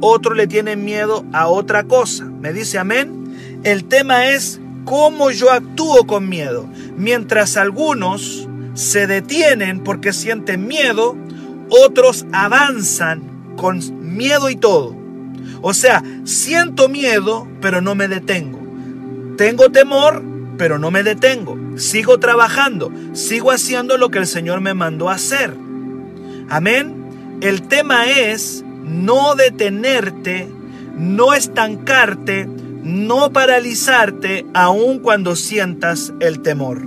otros 0.01 0.35
le 0.35 0.47
tienen 0.47 0.83
miedo 0.83 1.25
a 1.31 1.47
otra 1.47 1.83
cosa. 1.83 2.25
¿Me 2.25 2.53
dice 2.53 2.79
amén? 2.79 3.61
El 3.63 3.85
tema 3.85 4.29
es 4.29 4.59
cómo 4.85 5.29
yo 5.31 5.51
actúo 5.51 6.07
con 6.07 6.27
miedo. 6.27 6.67
Mientras 6.97 7.57
algunos 7.57 8.47
se 8.73 9.05
detienen 9.05 9.83
porque 9.83 10.13
sienten 10.13 10.67
miedo, 10.67 11.15
otros 11.69 12.25
avanzan 12.31 13.53
con 13.57 13.79
miedo 14.15 14.49
y 14.49 14.55
todo. 14.55 14.95
O 15.61 15.73
sea, 15.73 16.03
siento 16.23 16.89
miedo, 16.89 17.47
pero 17.61 17.81
no 17.81 17.93
me 17.93 18.07
detengo. 18.07 18.59
Tengo 19.37 19.69
temor, 19.69 20.23
pero 20.57 20.79
no 20.79 20.89
me 20.89 21.03
detengo. 21.03 21.57
Sigo 21.79 22.19
trabajando, 22.19 22.91
sigo 23.13 23.51
haciendo 23.51 23.97
lo 23.97 24.09
que 24.09 24.19
el 24.19 24.27
Señor 24.27 24.59
me 24.59 24.73
mandó 24.73 25.09
hacer. 25.09 25.53
Amén. 26.49 27.39
El 27.39 27.69
tema 27.69 28.09
es 28.09 28.65
no 28.83 29.35
detenerte, 29.35 30.49
no 30.97 31.33
estancarte, 31.33 32.49
no 32.83 33.31
paralizarte 33.31 34.45
aun 34.53 34.99
cuando 34.99 35.37
sientas 35.37 36.13
el 36.19 36.41
temor. 36.41 36.81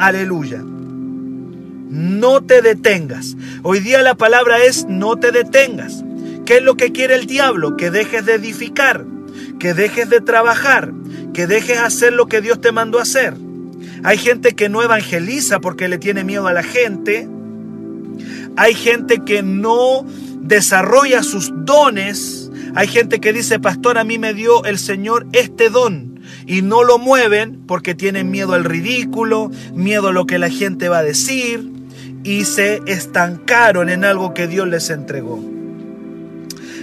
Aleluya. 0.00 0.64
No 0.64 2.42
te 2.42 2.60
detengas. 2.60 3.36
Hoy 3.62 3.78
día 3.78 4.02
la 4.02 4.16
palabra 4.16 4.58
es 4.64 4.86
no 4.88 5.16
te 5.16 5.30
detengas. 5.30 6.04
¿Qué 6.44 6.56
es 6.56 6.62
lo 6.64 6.76
que 6.76 6.90
quiere 6.90 7.14
el 7.14 7.26
diablo? 7.26 7.76
Que 7.76 7.92
dejes 7.92 8.26
de 8.26 8.34
edificar, 8.34 9.04
que 9.60 9.74
dejes 9.74 10.10
de 10.10 10.20
trabajar, 10.20 10.92
que 11.32 11.46
dejes 11.46 11.78
hacer 11.78 12.14
lo 12.14 12.26
que 12.26 12.40
Dios 12.40 12.60
te 12.60 12.72
mandó 12.72 12.98
hacer. 12.98 13.34
Hay 14.04 14.18
gente 14.18 14.52
que 14.52 14.68
no 14.68 14.82
evangeliza 14.82 15.60
porque 15.60 15.88
le 15.88 15.98
tiene 15.98 16.24
miedo 16.24 16.46
a 16.46 16.52
la 16.52 16.62
gente. 16.62 17.28
Hay 18.56 18.74
gente 18.74 19.20
que 19.24 19.42
no 19.42 20.04
desarrolla 20.40 21.22
sus 21.22 21.52
dones. 21.64 22.50
Hay 22.74 22.88
gente 22.88 23.20
que 23.20 23.32
dice, 23.32 23.58
pastor, 23.58 23.98
a 23.98 24.04
mí 24.04 24.18
me 24.18 24.34
dio 24.34 24.64
el 24.64 24.78
Señor 24.78 25.26
este 25.32 25.70
don. 25.70 26.20
Y 26.46 26.62
no 26.62 26.84
lo 26.84 26.98
mueven 26.98 27.60
porque 27.66 27.94
tienen 27.94 28.30
miedo 28.30 28.54
al 28.54 28.64
ridículo, 28.64 29.50
miedo 29.74 30.08
a 30.08 30.12
lo 30.12 30.26
que 30.26 30.38
la 30.38 30.50
gente 30.50 30.88
va 30.88 30.98
a 30.98 31.02
decir. 31.02 31.70
Y 32.24 32.44
se 32.44 32.82
estancaron 32.86 33.88
en 33.88 34.04
algo 34.04 34.34
que 34.34 34.46
Dios 34.46 34.68
les 34.68 34.90
entregó. 34.90 35.42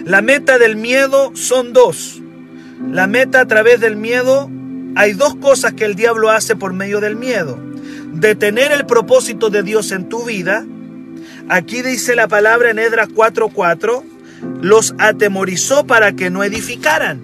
La 0.05 0.21
meta 0.21 0.57
del 0.59 0.75
miedo 0.75 1.31
son 1.33 1.73
dos. 1.73 2.21
La 2.91 3.07
meta 3.07 3.41
a 3.41 3.47
través 3.47 3.79
del 3.79 3.95
miedo, 3.95 4.49
hay 4.95 5.13
dos 5.13 5.35
cosas 5.35 5.73
que 5.73 5.83
el 5.85 5.95
diablo 5.95 6.31
hace 6.31 6.55
por 6.55 6.73
medio 6.73 7.01
del 7.01 7.17
miedo. 7.17 7.59
Detener 8.13 8.71
el 8.71 8.85
propósito 8.85 9.49
de 9.49 9.61
Dios 9.61 9.91
en 9.91 10.07
tu 10.07 10.23
vida. 10.23 10.65
Aquí 11.49 11.81
dice 11.81 12.15
la 12.15 12.29
palabra 12.29 12.71
en 12.71 12.79
Edras 12.79 13.09
4:4, 13.09 14.03
los 14.61 14.95
atemorizó 14.97 15.85
para 15.85 16.13
que 16.13 16.29
no 16.29 16.43
edificaran. 16.43 17.21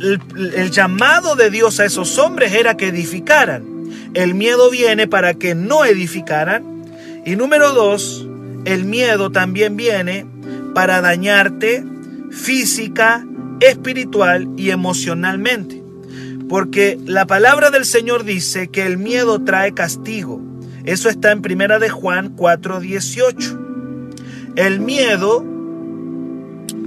El, 0.00 0.20
el, 0.56 0.70
llamado 0.70 1.36
de 1.36 1.50
Dios 1.50 1.78
a 1.78 1.84
esos 1.84 2.18
hombres 2.18 2.54
era 2.54 2.76
que 2.76 2.88
edificaran. 2.88 3.64
El 4.14 4.34
miedo 4.34 4.70
viene 4.70 5.06
para 5.06 5.34
que 5.34 5.54
no 5.54 5.84
edificaran. 5.84 6.64
Y 7.24 7.36
número 7.36 7.72
dos, 7.72 8.26
el 8.64 8.84
miedo 8.84 9.30
también 9.30 9.76
viene 9.76 10.26
para 10.74 11.02
dañarte 11.02 11.84
física, 12.30 13.24
espiritual 13.60 14.48
y 14.56 14.70
emocionalmente. 14.70 15.81
Porque 16.52 16.98
la 17.06 17.26
palabra 17.26 17.70
del 17.70 17.86
Señor 17.86 18.24
dice 18.24 18.68
que 18.68 18.84
el 18.84 18.98
miedo 18.98 19.42
trae 19.42 19.72
castigo. 19.72 20.38
Eso 20.84 21.08
está 21.08 21.32
en 21.32 21.40
Primera 21.40 21.78
de 21.78 21.88
Juan 21.88 22.36
4:18. 22.36 23.58
El 24.56 24.80
miedo 24.80 25.42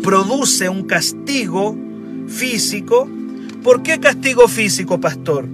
produce 0.04 0.70
un 0.70 0.84
castigo 0.84 1.76
físico. 2.28 3.10
¿Por 3.64 3.82
qué 3.82 4.00
castigo 4.00 4.48
físico, 4.48 5.00
pastor? 5.00 5.48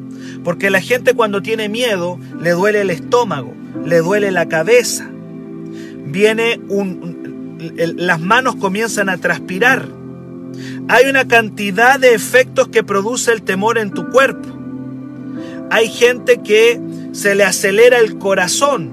Porque 0.43 0.69
la 0.69 0.81
gente 0.81 1.13
cuando 1.13 1.41
tiene 1.41 1.69
miedo 1.69 2.19
le 2.37 2.51
duele 2.51 2.81
el 2.81 2.89
estómago, 2.89 3.53
le 3.85 3.99
duele 3.99 4.29
la 4.31 4.49
cabeza. 4.49 5.09
Viene 6.07 6.59
un, 6.67 7.57
las 7.95 8.19
manos 8.19 8.57
comienzan 8.57 9.07
a 9.07 9.15
transpirar. 9.15 10.00
Hay 10.88 11.10
una 11.10 11.27
cantidad 11.27 12.00
de 12.00 12.13
efectos 12.13 12.67
que 12.67 12.84
produce 12.84 13.31
el 13.31 13.43
temor 13.43 13.77
en 13.77 13.91
tu 13.91 14.10
cuerpo. 14.10 14.50
Hay 15.70 15.88
gente 15.88 16.41
que 16.41 16.79
se 17.13 17.36
le 17.36 17.43
acelera 17.43 18.00
el 18.00 18.17
corazón 18.17 18.91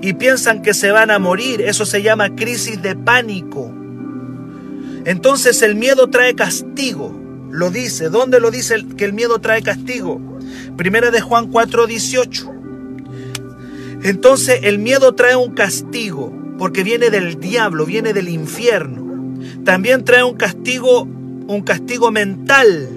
y 0.00 0.14
piensan 0.14 0.62
que 0.62 0.74
se 0.74 0.90
van 0.90 1.10
a 1.10 1.18
morir. 1.18 1.60
Eso 1.60 1.84
se 1.84 2.02
llama 2.02 2.34
crisis 2.34 2.80
de 2.82 2.96
pánico. 2.96 3.72
Entonces 5.04 5.62
el 5.62 5.74
miedo 5.74 6.08
trae 6.08 6.34
castigo. 6.34 7.18
Lo 7.50 7.70
dice. 7.70 8.08
¿Dónde 8.10 8.40
lo 8.40 8.50
dice 8.50 8.84
que 8.96 9.04
el 9.04 9.12
miedo 9.12 9.40
trae 9.40 9.62
castigo? 9.62 10.20
Primera 10.76 11.10
de 11.10 11.20
Juan 11.20 11.50
4:18. 11.50 12.54
Entonces 14.02 14.60
el 14.62 14.78
miedo 14.78 15.14
trae 15.14 15.36
un 15.36 15.54
castigo 15.54 16.32
porque 16.58 16.84
viene 16.84 17.10
del 17.10 17.40
diablo, 17.40 17.86
viene 17.86 18.12
del 18.12 18.28
infierno. 18.28 19.07
También 19.64 20.04
trae 20.04 20.24
un 20.24 20.36
castigo, 20.36 21.02
un 21.02 21.62
castigo 21.62 22.10
mental. 22.10 22.88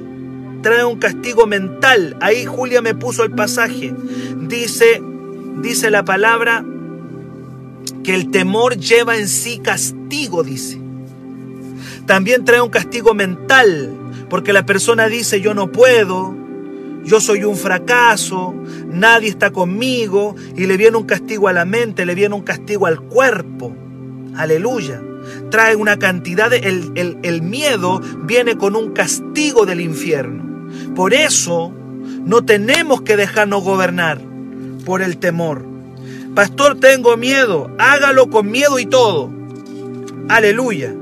Trae 0.61 0.85
un 0.85 0.99
castigo 0.99 1.47
mental. 1.47 2.17
Ahí 2.21 2.45
Julia 2.45 2.81
me 2.81 2.93
puso 2.93 3.23
el 3.23 3.31
pasaje. 3.31 3.93
Dice, 4.47 5.01
dice 5.61 5.89
la 5.89 6.05
palabra 6.05 6.63
que 8.03 8.15
el 8.15 8.31
temor 8.31 8.77
lleva 8.77 9.17
en 9.17 9.27
sí 9.27 9.59
castigo, 9.59 10.43
dice. 10.43 10.79
También 12.05 12.45
trae 12.45 12.61
un 12.61 12.69
castigo 12.69 13.13
mental, 13.13 13.93
porque 14.29 14.53
la 14.53 14.65
persona 14.65 15.07
dice 15.07 15.41
yo 15.41 15.53
no 15.53 15.71
puedo, 15.71 16.35
yo 17.03 17.19
soy 17.19 17.43
un 17.43 17.55
fracaso, 17.55 18.53
nadie 18.87 19.29
está 19.29 19.51
conmigo 19.51 20.35
y 20.55 20.65
le 20.65 20.77
viene 20.77 20.97
un 20.97 21.05
castigo 21.05 21.47
a 21.47 21.53
la 21.53 21.65
mente, 21.65 22.05
le 22.05 22.15
viene 22.15 22.35
un 22.35 22.41
castigo 22.41 22.85
al 22.85 22.99
cuerpo. 22.99 23.75
Aleluya. 24.35 25.01
Trae 25.49 25.75
una 25.75 25.97
cantidad 25.97 26.49
de... 26.49 26.57
El, 26.57 27.17
el 27.21 27.41
miedo 27.41 28.01
viene 28.23 28.57
con 28.57 28.75
un 28.75 28.91
castigo 28.91 29.65
del 29.65 29.81
infierno. 29.81 30.69
Por 30.95 31.13
eso 31.13 31.73
no 32.25 32.43
tenemos 32.43 33.01
que 33.01 33.17
dejarnos 33.17 33.63
gobernar 33.63 34.19
por 34.85 35.01
el 35.01 35.17
temor. 35.17 35.65
Pastor, 36.35 36.79
tengo 36.79 37.17
miedo. 37.17 37.69
Hágalo 37.77 38.29
con 38.29 38.49
miedo 38.49 38.79
y 38.79 38.85
todo. 38.85 39.31
Aleluya. 40.29 40.93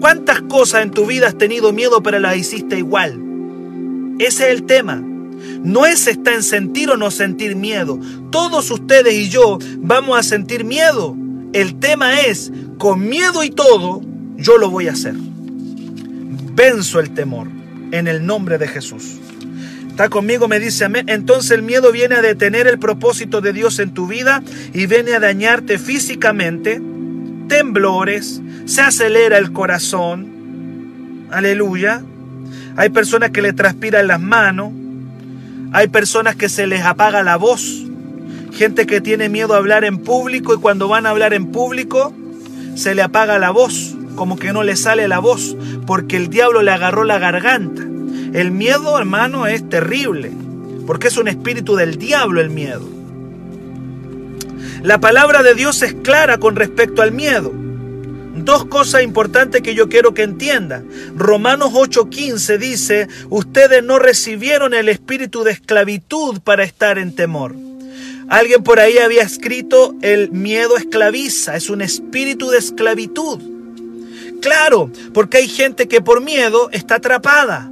¿Cuántas 0.00 0.42
cosas 0.42 0.82
en 0.82 0.90
tu 0.90 1.06
vida 1.06 1.28
has 1.28 1.38
tenido 1.38 1.72
miedo 1.72 2.02
pero 2.02 2.18
las 2.18 2.36
hiciste 2.36 2.78
igual? 2.78 3.18
Ese 4.18 4.44
es 4.44 4.50
el 4.50 4.64
tema. 4.64 5.02
no 5.62 5.86
es 5.86 6.06
está 6.06 6.34
en 6.34 6.42
sentir 6.42 6.90
o 6.90 6.96
no 6.96 7.10
sentir 7.10 7.56
miedo. 7.56 7.98
Todos 8.30 8.70
ustedes 8.70 9.14
y 9.14 9.28
yo 9.28 9.58
vamos 9.78 10.18
a 10.18 10.22
sentir 10.22 10.64
miedo. 10.64 11.16
El 11.56 11.76
tema 11.76 12.20
es, 12.20 12.52
con 12.76 13.08
miedo 13.08 13.42
y 13.42 13.48
todo, 13.48 14.02
yo 14.36 14.58
lo 14.58 14.68
voy 14.68 14.88
a 14.88 14.92
hacer. 14.92 15.14
Venzo 15.14 17.00
el 17.00 17.14
temor 17.14 17.48
en 17.92 18.08
el 18.08 18.26
nombre 18.26 18.58
de 18.58 18.68
Jesús. 18.68 19.16
Está 19.88 20.10
conmigo, 20.10 20.48
me 20.48 20.60
dice 20.60 20.84
amén. 20.84 21.08
Entonces 21.08 21.52
el 21.52 21.62
miedo 21.62 21.92
viene 21.92 22.16
a 22.16 22.20
detener 22.20 22.66
el 22.66 22.78
propósito 22.78 23.40
de 23.40 23.54
Dios 23.54 23.78
en 23.78 23.94
tu 23.94 24.06
vida 24.06 24.42
y 24.74 24.84
viene 24.84 25.14
a 25.14 25.18
dañarte 25.18 25.78
físicamente, 25.78 26.78
temblores, 27.48 28.42
se 28.66 28.82
acelera 28.82 29.38
el 29.38 29.52
corazón. 29.52 31.26
Aleluya. 31.30 32.02
Hay 32.76 32.90
personas 32.90 33.30
que 33.30 33.40
le 33.40 33.54
transpiran 33.54 34.08
las 34.08 34.20
manos. 34.20 34.72
Hay 35.72 35.88
personas 35.88 36.36
que 36.36 36.50
se 36.50 36.66
les 36.66 36.82
apaga 36.82 37.22
la 37.22 37.36
voz. 37.36 37.85
Gente 38.56 38.86
que 38.86 39.02
tiene 39.02 39.28
miedo 39.28 39.52
a 39.52 39.58
hablar 39.58 39.84
en 39.84 39.98
público 39.98 40.54
y 40.54 40.56
cuando 40.56 40.88
van 40.88 41.04
a 41.04 41.10
hablar 41.10 41.34
en 41.34 41.52
público 41.52 42.14
se 42.74 42.94
le 42.94 43.02
apaga 43.02 43.38
la 43.38 43.50
voz, 43.50 43.94
como 44.14 44.38
que 44.38 44.54
no 44.54 44.62
le 44.62 44.76
sale 44.76 45.08
la 45.08 45.18
voz, 45.18 45.54
porque 45.86 46.16
el 46.16 46.30
diablo 46.30 46.62
le 46.62 46.70
agarró 46.70 47.04
la 47.04 47.18
garganta. 47.18 47.82
El 48.32 48.52
miedo, 48.52 48.98
hermano, 48.98 49.46
es 49.46 49.68
terrible, 49.68 50.32
porque 50.86 51.08
es 51.08 51.18
un 51.18 51.28
espíritu 51.28 51.76
del 51.76 51.98
diablo 51.98 52.40
el 52.40 52.48
miedo. 52.48 52.88
La 54.82 55.00
palabra 55.00 55.42
de 55.42 55.54
Dios 55.54 55.82
es 55.82 55.92
clara 55.92 56.38
con 56.38 56.56
respecto 56.56 57.02
al 57.02 57.12
miedo. 57.12 57.52
Dos 58.36 58.64
cosas 58.64 59.02
importantes 59.02 59.60
que 59.60 59.74
yo 59.74 59.90
quiero 59.90 60.14
que 60.14 60.22
entiendan. 60.22 60.88
Romanos 61.14 61.74
8:15 61.74 62.56
dice, 62.56 63.08
ustedes 63.28 63.84
no 63.84 63.98
recibieron 63.98 64.72
el 64.72 64.88
espíritu 64.88 65.44
de 65.44 65.52
esclavitud 65.52 66.40
para 66.40 66.64
estar 66.64 66.96
en 66.96 67.14
temor. 67.14 67.54
Alguien 68.28 68.62
por 68.62 68.80
ahí 68.80 68.98
había 68.98 69.22
escrito, 69.22 69.94
el 70.02 70.32
miedo 70.32 70.76
esclaviza, 70.76 71.56
es 71.56 71.70
un 71.70 71.80
espíritu 71.80 72.50
de 72.50 72.58
esclavitud. 72.58 73.40
Claro, 74.40 74.90
porque 75.12 75.38
hay 75.38 75.48
gente 75.48 75.86
que 75.86 76.00
por 76.00 76.20
miedo 76.20 76.68
está 76.72 76.96
atrapada. 76.96 77.70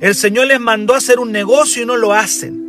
El 0.00 0.14
Señor 0.14 0.48
les 0.48 0.60
mandó 0.60 0.94
a 0.94 0.98
hacer 0.98 1.18
un 1.18 1.32
negocio 1.32 1.82
y 1.82 1.86
no 1.86 1.96
lo 1.96 2.12
hacen. 2.12 2.64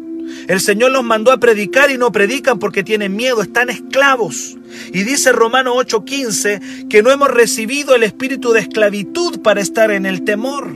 El 0.47 0.59
Señor 0.59 0.91
los 0.91 1.03
mandó 1.03 1.31
a 1.31 1.39
predicar 1.39 1.89
y 1.91 1.97
no 1.97 2.11
predican 2.11 2.59
porque 2.59 2.83
tienen 2.83 3.15
miedo, 3.15 3.41
están 3.41 3.69
esclavos. 3.69 4.57
Y 4.93 5.03
dice 5.03 5.31
Romano 5.31 5.75
8:15 5.75 6.87
que 6.87 7.01
no 7.01 7.11
hemos 7.11 7.29
recibido 7.29 7.95
el 7.95 8.03
espíritu 8.03 8.51
de 8.51 8.61
esclavitud 8.61 9.39
para 9.41 9.61
estar 9.61 9.91
en 9.91 10.05
el 10.05 10.23
temor. 10.23 10.75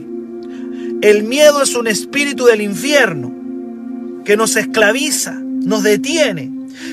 El 1.02 1.22
miedo 1.22 1.62
es 1.62 1.74
un 1.74 1.86
espíritu 1.86 2.44
del 2.44 2.60
infierno 2.60 3.32
que 4.24 4.36
nos 4.36 4.56
esclaviza, 4.56 5.40
nos 5.60 5.82
detiene. 5.82 6.50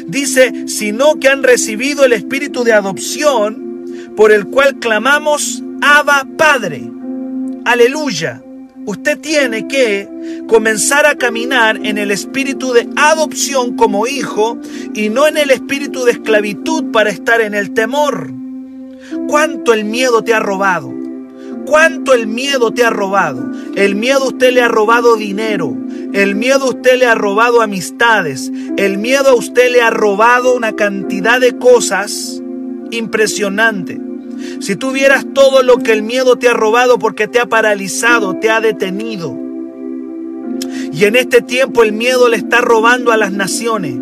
Dice, 0.08 0.68
sino 0.68 1.20
que 1.20 1.30
han 1.30 1.44
recibido 1.44 2.06
el 2.06 2.14
espíritu 2.14 2.64
de 2.64 2.74
adopción 2.74 4.14
por 4.16 4.32
el 4.32 4.48
cual 4.48 4.80
clamamos, 4.80 5.64
Abba 5.82 6.28
Padre. 6.38 6.90
Aleluya 7.66 8.42
usted 8.88 9.20
tiene 9.20 9.68
que 9.68 10.08
comenzar 10.48 11.06
a 11.06 11.16
caminar 11.16 11.78
en 11.86 11.98
el 11.98 12.10
espíritu 12.10 12.72
de 12.72 12.88
adopción 12.96 13.76
como 13.76 14.08
hijo 14.08 14.58
y 14.94 15.10
no 15.10 15.28
en 15.28 15.36
el 15.36 15.52
espíritu 15.52 16.06
de 16.06 16.14
esclavitud 16.14 16.86
para 16.94 17.10
estar 17.10 17.42
en 17.42 17.54
el 17.54 17.74
temor. 17.74 18.32
¿Cuánto 19.28 19.74
el 19.74 19.84
miedo 19.84 20.24
te 20.24 20.34
ha 20.34 20.40
robado? 20.40 20.94
¿Cuánto 21.68 22.14
el 22.14 22.28
miedo 22.28 22.72
te 22.72 22.86
ha 22.86 22.90
robado? 22.90 23.52
El 23.76 23.96
miedo 23.96 24.24
a 24.24 24.28
usted 24.28 24.54
le 24.54 24.62
ha 24.62 24.70
robado 24.70 25.18
dinero. 25.18 25.76
El 26.14 26.36
miedo 26.36 26.64
a 26.64 26.70
usted 26.70 26.98
le 26.98 27.06
ha 27.06 27.14
robado 27.14 27.62
amistades. 27.62 28.50
El 28.78 28.98
miedo 28.98 29.28
a 29.28 29.36
usted 29.36 29.70
le 29.74 29.82
ha 29.82 29.90
robado 29.90 30.56
una 30.56 30.78
cantidad 30.78 31.42
de 31.42 31.58
cosas 31.58 32.42
impresionante. 32.92 34.00
Si 34.62 34.78
tú 34.78 34.92
vieras 34.92 35.26
todo 35.34 35.62
lo 35.62 35.80
que 35.80 35.92
el 35.92 36.04
miedo 36.04 36.38
te 36.38 36.48
ha 36.48 36.54
robado 36.54 37.00
porque 37.00 37.28
te 37.28 37.38
ha 37.38 37.48
paralizado, 37.48 38.38
te 38.40 38.50
ha 38.50 38.62
detenido. 38.62 39.38
Y 40.94 41.04
en 41.04 41.18
este 41.18 41.42
tiempo 41.42 41.84
el 41.84 41.92
miedo 41.92 42.30
le 42.30 42.38
está 42.38 42.62
robando 42.62 43.12
a 43.12 43.18
las 43.18 43.34
naciones. 43.34 43.96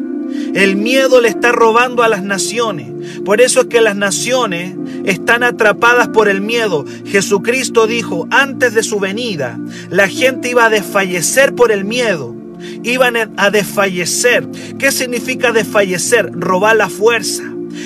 El 0.54 0.75
miedo 0.75 1.19
le 1.19 1.30
está 1.30 1.51
robando 1.51 2.04
a 2.04 2.10
las 2.10 2.21
naciones. 2.21 2.88
Por 3.23 3.41
eso 3.41 3.62
es 3.62 3.65
que 3.67 3.82
las 3.82 3.95
naciones 3.95 4.75
están 5.05 5.43
atrapadas 5.43 6.09
por 6.09 6.27
el 6.27 6.41
miedo. 6.41 6.85
Jesucristo 7.05 7.87
dijo, 7.87 8.27
antes 8.31 8.73
de 8.73 8.83
su 8.83 8.99
venida, 8.99 9.59
la 9.89 10.07
gente 10.07 10.49
iba 10.49 10.65
a 10.65 10.69
desfallecer 10.69 11.55
por 11.55 11.71
el 11.71 11.85
miedo. 11.85 12.35
Iban 12.83 13.33
a 13.37 13.51
desfallecer. 13.51 14.47
¿Qué 14.79 14.91
significa 14.91 15.51
desfallecer? 15.51 16.31
Robar 16.33 16.75
la 16.75 16.89
fuerza 16.89 17.43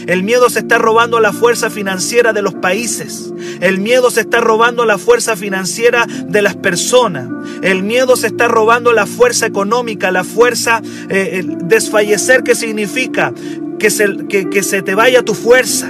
el 0.08 0.24
miedo 0.24 0.50
se 0.50 0.60
está 0.60 0.78
robando 0.78 1.20
la 1.20 1.34
fuerza 1.34 1.70
financiera 1.70 2.34
de 2.34 2.42
los 2.42 2.54
países. 2.54 3.34
El 3.60 3.80
miedo 3.80 4.12
se 4.12 4.22
está 4.22 4.40
robando 4.40 4.86
la 4.86 4.98
fuerza 4.98 5.36
financiera 5.36 6.06
de 6.08 6.42
las 6.42 6.56
personas. 6.56 7.28
El 7.62 7.84
miedo 7.84 8.16
se 8.16 8.28
está 8.28 8.48
robando 8.48 8.94
la 8.94 9.06
fuerza 9.06 9.46
económica, 9.46 10.12
la 10.12 10.24
fuerza 10.24 10.82
eh, 11.10 11.44
desfallecer, 11.64 12.44
que 12.44 12.56
significa 12.56 13.34
que 13.80 13.90
se, 13.90 14.28
que 14.28 14.64
se 14.64 14.82
te 14.82 14.96
vaya 14.96 15.24
tu 15.24 15.34
fuerza. 15.34 15.90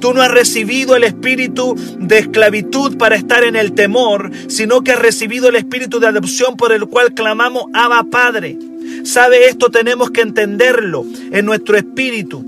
Tú 0.00 0.14
no 0.14 0.22
has 0.22 0.30
recibido 0.30 0.96
el 0.96 1.04
espíritu 1.04 1.74
de 1.98 2.18
esclavitud 2.18 2.96
para 2.96 3.16
estar 3.16 3.44
en 3.44 3.56
el 3.56 3.72
temor, 3.72 4.30
sino 4.48 4.82
que 4.82 4.92
has 4.92 4.98
recibido 4.98 5.48
el 5.48 5.56
espíritu 5.56 6.00
de 6.00 6.08
adopción 6.08 6.56
por 6.56 6.72
el 6.72 6.86
cual 6.86 7.14
clamamos 7.14 7.64
Abba 7.72 8.04
Padre. 8.04 8.58
¿Sabe 9.04 9.48
esto? 9.48 9.70
Tenemos 9.70 10.10
que 10.10 10.20
entenderlo 10.20 11.04
en 11.30 11.46
nuestro 11.46 11.76
espíritu. 11.76 12.44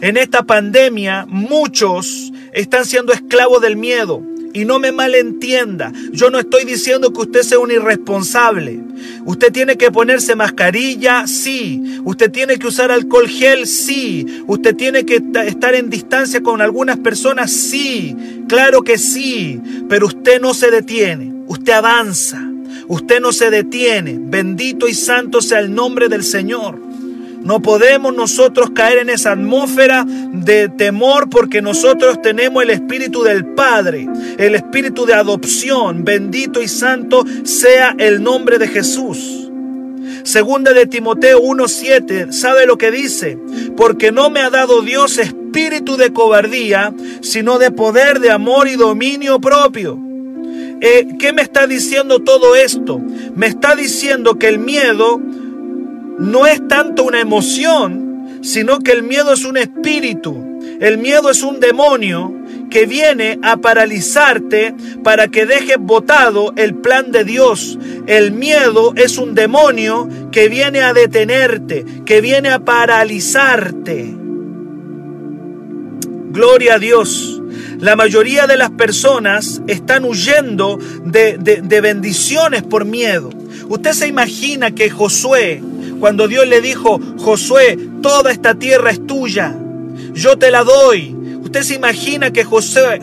En 0.00 0.16
esta 0.16 0.42
pandemia 0.42 1.26
muchos 1.28 2.32
están 2.52 2.84
siendo 2.84 3.12
esclavos 3.12 3.60
del 3.62 3.76
miedo. 3.76 4.22
Y 4.56 4.64
no 4.64 4.78
me 4.78 4.90
malentienda, 4.90 5.92
yo 6.12 6.30
no 6.30 6.38
estoy 6.38 6.64
diciendo 6.64 7.12
que 7.12 7.20
usted 7.20 7.42
sea 7.42 7.58
un 7.58 7.70
irresponsable. 7.70 8.80
Usted 9.26 9.52
tiene 9.52 9.76
que 9.76 9.92
ponerse 9.92 10.34
mascarilla, 10.34 11.26
sí. 11.26 12.00
Usted 12.04 12.30
tiene 12.30 12.58
que 12.58 12.66
usar 12.66 12.90
alcohol 12.90 13.28
gel, 13.28 13.66
sí. 13.66 14.24
Usted 14.46 14.74
tiene 14.74 15.04
que 15.04 15.22
estar 15.46 15.74
en 15.74 15.90
distancia 15.90 16.40
con 16.40 16.62
algunas 16.62 16.96
personas, 16.96 17.52
sí. 17.52 18.16
Claro 18.48 18.80
que 18.80 18.96
sí. 18.96 19.60
Pero 19.90 20.06
usted 20.06 20.40
no 20.40 20.54
se 20.54 20.70
detiene, 20.70 21.34
usted 21.48 21.74
avanza. 21.74 22.42
Usted 22.88 23.20
no 23.20 23.32
se 23.32 23.50
detiene. 23.50 24.16
Bendito 24.18 24.88
y 24.88 24.94
santo 24.94 25.42
sea 25.42 25.58
el 25.58 25.74
nombre 25.74 26.08
del 26.08 26.24
Señor. 26.24 26.85
No 27.42 27.60
podemos 27.60 28.14
nosotros 28.14 28.70
caer 28.70 28.98
en 28.98 29.10
esa 29.10 29.32
atmósfera 29.32 30.04
de 30.06 30.68
temor 30.68 31.28
porque 31.30 31.62
nosotros 31.62 32.20
tenemos 32.22 32.62
el 32.62 32.70
espíritu 32.70 33.22
del 33.22 33.44
Padre, 33.44 34.08
el 34.38 34.54
espíritu 34.54 35.06
de 35.06 35.14
adopción. 35.14 36.04
Bendito 36.04 36.62
y 36.62 36.68
santo 36.68 37.24
sea 37.44 37.94
el 37.98 38.22
nombre 38.22 38.58
de 38.58 38.68
Jesús. 38.68 39.50
Segunda 40.24 40.72
de 40.72 40.86
Timoteo 40.86 41.40
1:7, 41.40 42.32
¿sabe 42.32 42.66
lo 42.66 42.78
que 42.78 42.90
dice? 42.90 43.38
Porque 43.76 44.10
no 44.10 44.28
me 44.28 44.40
ha 44.40 44.50
dado 44.50 44.82
Dios 44.82 45.18
espíritu 45.18 45.96
de 45.96 46.12
cobardía, 46.12 46.92
sino 47.20 47.58
de 47.58 47.70
poder, 47.70 48.18
de 48.18 48.30
amor 48.30 48.66
y 48.66 48.74
dominio 48.74 49.40
propio. 49.40 49.98
Eh, 50.80 51.06
¿Qué 51.18 51.32
me 51.32 51.42
está 51.42 51.66
diciendo 51.66 52.18
todo 52.20 52.54
esto? 52.54 53.00
Me 53.34 53.46
está 53.46 53.74
diciendo 53.74 54.38
que 54.38 54.48
el 54.48 54.58
miedo 54.58 55.20
no 56.18 56.46
es 56.46 56.66
tanto 56.68 57.04
una 57.04 57.20
emoción, 57.20 58.40
sino 58.42 58.80
que 58.80 58.92
el 58.92 59.02
miedo 59.02 59.32
es 59.32 59.44
un 59.44 59.56
espíritu. 59.56 60.58
El 60.80 60.98
miedo 60.98 61.30
es 61.30 61.42
un 61.42 61.60
demonio 61.60 62.34
que 62.70 62.86
viene 62.86 63.38
a 63.42 63.56
paralizarte 63.56 64.74
para 65.02 65.28
que 65.28 65.46
dejes 65.46 65.76
botado 65.78 66.52
el 66.56 66.74
plan 66.74 67.12
de 67.12 67.24
Dios. 67.24 67.78
El 68.06 68.32
miedo 68.32 68.92
es 68.96 69.18
un 69.18 69.34
demonio 69.34 70.08
que 70.32 70.48
viene 70.48 70.80
a 70.80 70.92
detenerte, 70.92 71.84
que 72.04 72.20
viene 72.20 72.50
a 72.50 72.58
paralizarte. 72.60 74.14
Gloria 76.30 76.74
a 76.74 76.78
Dios. 76.78 77.40
La 77.80 77.94
mayoría 77.94 78.46
de 78.46 78.56
las 78.56 78.70
personas 78.70 79.62
están 79.66 80.04
huyendo 80.04 80.78
de, 81.04 81.80
bendiciones 81.82 82.62
por 82.62 82.84
miedo. 82.84 83.30
Usted 83.68 83.92
se 83.92 84.08
imagina 84.08 84.70
que 84.70 84.88
Josué, 84.88 85.62
cuando 85.98 86.28
Dios 86.28 86.46
le 86.46 86.60
dijo, 86.60 87.00
Josué, 87.18 87.78
toda 88.02 88.30
esta 88.30 88.54
tierra 88.54 88.90
es 88.90 89.06
tuya, 89.06 89.56
yo 90.12 90.38
te 90.38 90.50
la 90.50 90.64
doy. 90.64 91.14
Usted 91.42 91.62
se 91.62 91.74
imagina 91.74 92.32
que 92.32 92.44
Josué, 92.44 93.00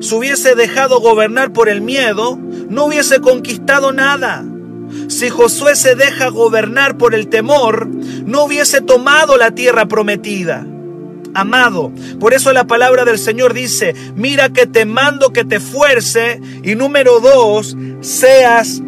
se 0.00 0.14
hubiese 0.14 0.54
dejado 0.54 1.00
gobernar 1.00 1.52
por 1.52 1.68
el 1.68 1.80
miedo, 1.80 2.38
no 2.68 2.84
hubiese 2.84 3.20
conquistado 3.20 3.92
nada. 3.92 4.44
Si 5.08 5.28
Josué 5.30 5.76
se 5.76 5.94
deja 5.94 6.28
gobernar 6.28 6.96
por 6.96 7.14
el 7.14 7.28
temor, 7.28 7.86
no 7.88 8.44
hubiese 8.44 8.80
tomado 8.80 9.36
la 9.36 9.50
tierra 9.50 9.86
prometida 9.86 10.66
amado. 11.34 11.92
Por 12.18 12.34
eso 12.34 12.52
la 12.52 12.66
palabra 12.66 13.04
del 13.04 13.18
Señor 13.18 13.54
dice, 13.54 13.94
mira 14.14 14.48
que 14.50 14.66
te 14.66 14.84
mando 14.84 15.32
que 15.32 15.44
te 15.44 15.60
fuerce 15.60 16.40
y 16.62 16.74
número 16.74 17.20
dos, 17.20 17.76
seas 18.00 18.80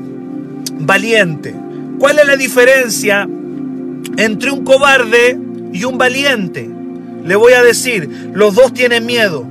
valiente. 0.78 1.54
¿Cuál 2.02 2.18
es 2.18 2.26
la 2.26 2.36
diferencia 2.36 3.28
entre 4.16 4.50
un 4.50 4.64
cobarde 4.64 5.38
y 5.72 5.84
un 5.84 5.98
valiente? 5.98 6.68
Le 7.24 7.36
voy 7.36 7.52
a 7.52 7.62
decir, 7.62 8.32
los 8.34 8.56
dos 8.56 8.74
tienen 8.74 9.06
miedo. 9.06 9.46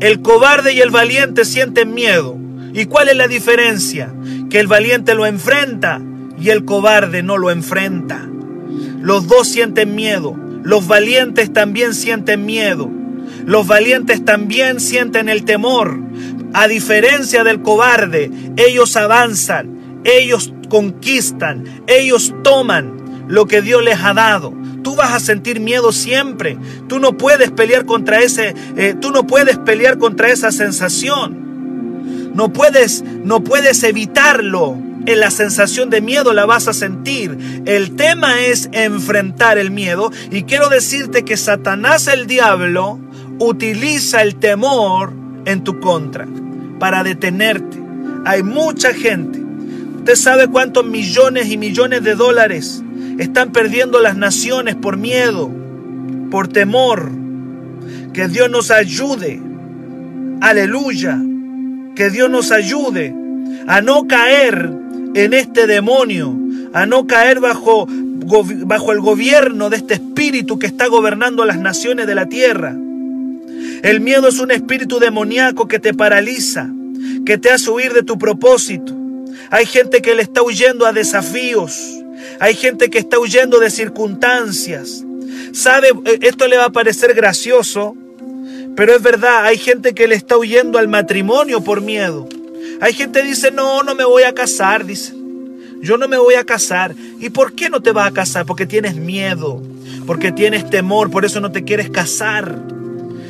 El 0.00 0.20
cobarde 0.20 0.74
y 0.74 0.82
el 0.82 0.90
valiente 0.90 1.46
sienten 1.46 1.94
miedo. 1.94 2.36
¿Y 2.74 2.84
cuál 2.84 3.08
es 3.08 3.16
la 3.16 3.28
diferencia? 3.28 4.12
Que 4.50 4.60
el 4.60 4.66
valiente 4.66 5.14
lo 5.14 5.24
enfrenta 5.24 6.02
y 6.38 6.50
el 6.50 6.66
cobarde 6.66 7.22
no 7.22 7.38
lo 7.38 7.50
enfrenta. 7.50 8.28
Los 9.00 9.26
dos 9.26 9.48
sienten 9.48 9.94
miedo. 9.94 10.36
Los 10.62 10.86
valientes 10.86 11.50
también 11.50 11.94
sienten 11.94 12.44
miedo. 12.44 12.90
Los 13.46 13.66
valientes 13.66 14.22
también 14.22 14.80
sienten 14.80 15.30
el 15.30 15.46
temor. 15.46 15.98
A 16.52 16.68
diferencia 16.68 17.42
del 17.42 17.62
cobarde, 17.62 18.30
ellos 18.58 18.96
avanzan, 18.96 20.02
ellos 20.04 20.52
conquistan, 20.72 21.82
ellos 21.86 22.34
toman 22.42 23.26
lo 23.28 23.46
que 23.46 23.60
Dios 23.60 23.84
les 23.84 24.00
ha 24.00 24.14
dado. 24.14 24.54
Tú 24.82 24.96
vas 24.96 25.12
a 25.12 25.20
sentir 25.20 25.60
miedo 25.60 25.92
siempre. 25.92 26.56
Tú 26.88 26.98
no 26.98 27.18
puedes 27.18 27.50
pelear 27.50 27.84
contra 27.84 28.20
ese, 28.20 28.54
eh, 28.78 28.94
tú 28.98 29.10
no 29.10 29.26
puedes 29.26 29.58
pelear 29.58 29.98
contra 29.98 30.30
esa 30.30 30.50
sensación. 30.50 32.32
No 32.34 32.54
puedes, 32.54 33.04
no 33.22 33.44
puedes 33.44 33.82
evitarlo. 33.82 34.78
En 35.04 35.20
la 35.20 35.30
sensación 35.30 35.90
de 35.90 36.00
miedo 36.00 36.32
la 36.32 36.46
vas 36.46 36.68
a 36.68 36.72
sentir. 36.72 37.36
El 37.66 37.94
tema 37.94 38.40
es 38.40 38.70
enfrentar 38.72 39.58
el 39.58 39.70
miedo. 39.70 40.10
Y 40.30 40.44
quiero 40.44 40.70
decirte 40.70 41.22
que 41.22 41.36
Satanás, 41.36 42.06
el 42.06 42.26
diablo, 42.26 42.98
utiliza 43.38 44.22
el 44.22 44.36
temor 44.36 45.12
en 45.44 45.64
tu 45.64 45.80
contra 45.80 46.26
para 46.78 47.04
detenerte. 47.04 47.78
Hay 48.24 48.42
mucha 48.42 48.94
gente. 48.94 49.41
Usted 50.02 50.16
sabe 50.16 50.48
cuántos 50.48 50.84
millones 50.84 51.48
y 51.48 51.56
millones 51.56 52.02
de 52.02 52.16
dólares 52.16 52.82
están 53.18 53.52
perdiendo 53.52 54.00
las 54.00 54.16
naciones 54.16 54.74
por 54.74 54.96
miedo, 54.96 55.48
por 56.28 56.48
temor. 56.48 57.08
Que 58.12 58.26
Dios 58.26 58.50
nos 58.50 58.72
ayude. 58.72 59.40
Aleluya. 60.40 61.22
Que 61.94 62.10
Dios 62.10 62.28
nos 62.28 62.50
ayude 62.50 63.14
a 63.68 63.80
no 63.80 64.08
caer 64.08 64.72
en 65.14 65.34
este 65.34 65.68
demonio, 65.68 66.36
a 66.72 66.84
no 66.84 67.06
caer 67.06 67.38
bajo, 67.38 67.86
bajo 68.66 68.90
el 68.90 68.98
gobierno 68.98 69.70
de 69.70 69.76
este 69.76 69.94
espíritu 69.94 70.58
que 70.58 70.66
está 70.66 70.88
gobernando 70.88 71.44
las 71.44 71.60
naciones 71.60 72.08
de 72.08 72.14
la 72.16 72.26
tierra. 72.26 72.74
El 73.84 74.00
miedo 74.00 74.26
es 74.26 74.40
un 74.40 74.50
espíritu 74.50 74.98
demoníaco 74.98 75.68
que 75.68 75.78
te 75.78 75.94
paraliza, 75.94 76.68
que 77.24 77.38
te 77.38 77.52
hace 77.52 77.70
huir 77.70 77.92
de 77.92 78.02
tu 78.02 78.18
propósito. 78.18 79.00
Hay 79.52 79.66
gente 79.66 80.00
que 80.00 80.14
le 80.14 80.22
está 80.22 80.42
huyendo 80.42 80.86
a 80.86 80.94
desafíos. 80.94 81.78
Hay 82.40 82.54
gente 82.54 82.88
que 82.88 82.98
está 82.98 83.18
huyendo 83.18 83.60
de 83.60 83.68
circunstancias. 83.68 85.04
¿Sabe? 85.52 85.88
Eh, 86.06 86.20
esto 86.22 86.48
le 86.48 86.56
va 86.56 86.64
a 86.64 86.72
parecer 86.72 87.12
gracioso, 87.12 87.94
pero 88.74 88.94
es 88.94 89.02
verdad. 89.02 89.44
Hay 89.44 89.58
gente 89.58 89.92
que 89.92 90.08
le 90.08 90.14
está 90.14 90.38
huyendo 90.38 90.78
al 90.78 90.88
matrimonio 90.88 91.62
por 91.62 91.82
miedo. 91.82 92.26
Hay 92.80 92.94
gente 92.94 93.20
que 93.20 93.28
dice, 93.28 93.50
no, 93.50 93.82
no 93.82 93.94
me 93.94 94.06
voy 94.06 94.22
a 94.22 94.32
casar, 94.32 94.86
dice. 94.86 95.12
Yo 95.82 95.98
no 95.98 96.08
me 96.08 96.16
voy 96.16 96.34
a 96.34 96.44
casar. 96.44 96.94
¿Y 97.20 97.28
por 97.28 97.52
qué 97.52 97.68
no 97.68 97.82
te 97.82 97.92
vas 97.92 98.08
a 98.08 98.14
casar? 98.14 98.46
Porque 98.46 98.64
tienes 98.64 98.96
miedo, 98.96 99.62
porque 100.06 100.32
tienes 100.32 100.70
temor, 100.70 101.10
por 101.10 101.26
eso 101.26 101.42
no 101.42 101.52
te 101.52 101.62
quieres 101.62 101.90
casar. 101.90 102.58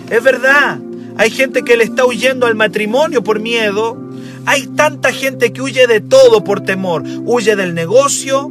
Es 0.08 0.22
verdad. 0.22 0.78
Hay 1.16 1.30
gente 1.30 1.62
que 1.62 1.76
le 1.76 1.82
está 1.82 2.06
huyendo 2.06 2.46
al 2.46 2.54
matrimonio 2.54 3.24
por 3.24 3.40
miedo. 3.40 4.11
Hay 4.46 4.66
tanta 4.66 5.12
gente 5.12 5.52
que 5.52 5.62
huye 5.62 5.86
de 5.86 6.00
todo 6.00 6.44
por 6.44 6.60
temor. 6.62 7.04
Huye 7.24 7.56
del 7.56 7.74
negocio, 7.74 8.50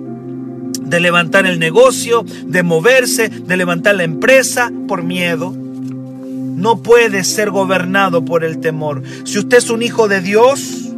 de 0.80 1.00
levantar 1.00 1.46
el 1.46 1.60
negocio, 1.60 2.26
de 2.46 2.64
moverse, 2.64 3.30
de 3.30 3.58
levantar 3.58 3.96
la 3.96 4.04
empresa 4.04 4.72
por 4.88 5.04
miedo. 5.04 5.54
No 5.56 6.82
puede 6.82 7.24
ser 7.24 7.50
gobernado 7.50 8.24
por 8.24 8.44
el 8.44 8.60
temor. 8.60 9.04
Si 9.26 9.40
usted 9.40 9.58
es 9.58 9.70
un 9.70 9.82
hijo 9.82 10.08
de 10.08 10.22
Dios, 10.22 10.90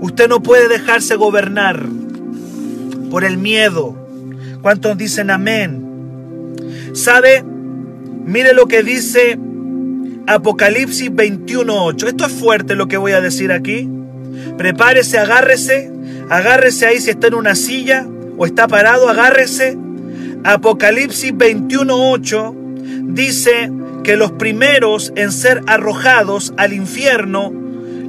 usted 0.00 0.28
no 0.28 0.42
puede 0.42 0.68
dejarse 0.68 1.16
gobernar 1.16 1.84
por 3.10 3.24
el 3.24 3.38
miedo. 3.38 3.96
¿Cuántos 4.62 4.96
dicen 4.96 5.30
amén? 5.30 5.86
¿Sabe? 6.92 7.44
Mire 8.24 8.52
lo 8.52 8.66
que 8.66 8.82
dice 8.82 9.38
Apocalipsis 10.26 11.10
21.8. 11.10 12.08
Esto 12.08 12.26
es 12.26 12.32
fuerte 12.32 12.74
lo 12.74 12.86
que 12.86 12.96
voy 12.96 13.12
a 13.12 13.20
decir 13.20 13.52
aquí. 13.52 13.88
Prepárese, 14.60 15.16
agárrese. 15.16 15.90
Agárrese 16.28 16.84
ahí 16.84 17.00
si 17.00 17.08
está 17.08 17.28
en 17.28 17.34
una 17.34 17.54
silla 17.54 18.06
o 18.36 18.44
está 18.44 18.68
parado, 18.68 19.08
agárrese. 19.08 19.78
Apocalipsis 20.44 21.32
21.8 21.32 23.14
dice 23.14 23.72
que 24.04 24.18
los 24.18 24.32
primeros 24.32 25.14
en 25.16 25.32
ser 25.32 25.62
arrojados 25.66 26.52
al 26.58 26.74
infierno, 26.74 27.50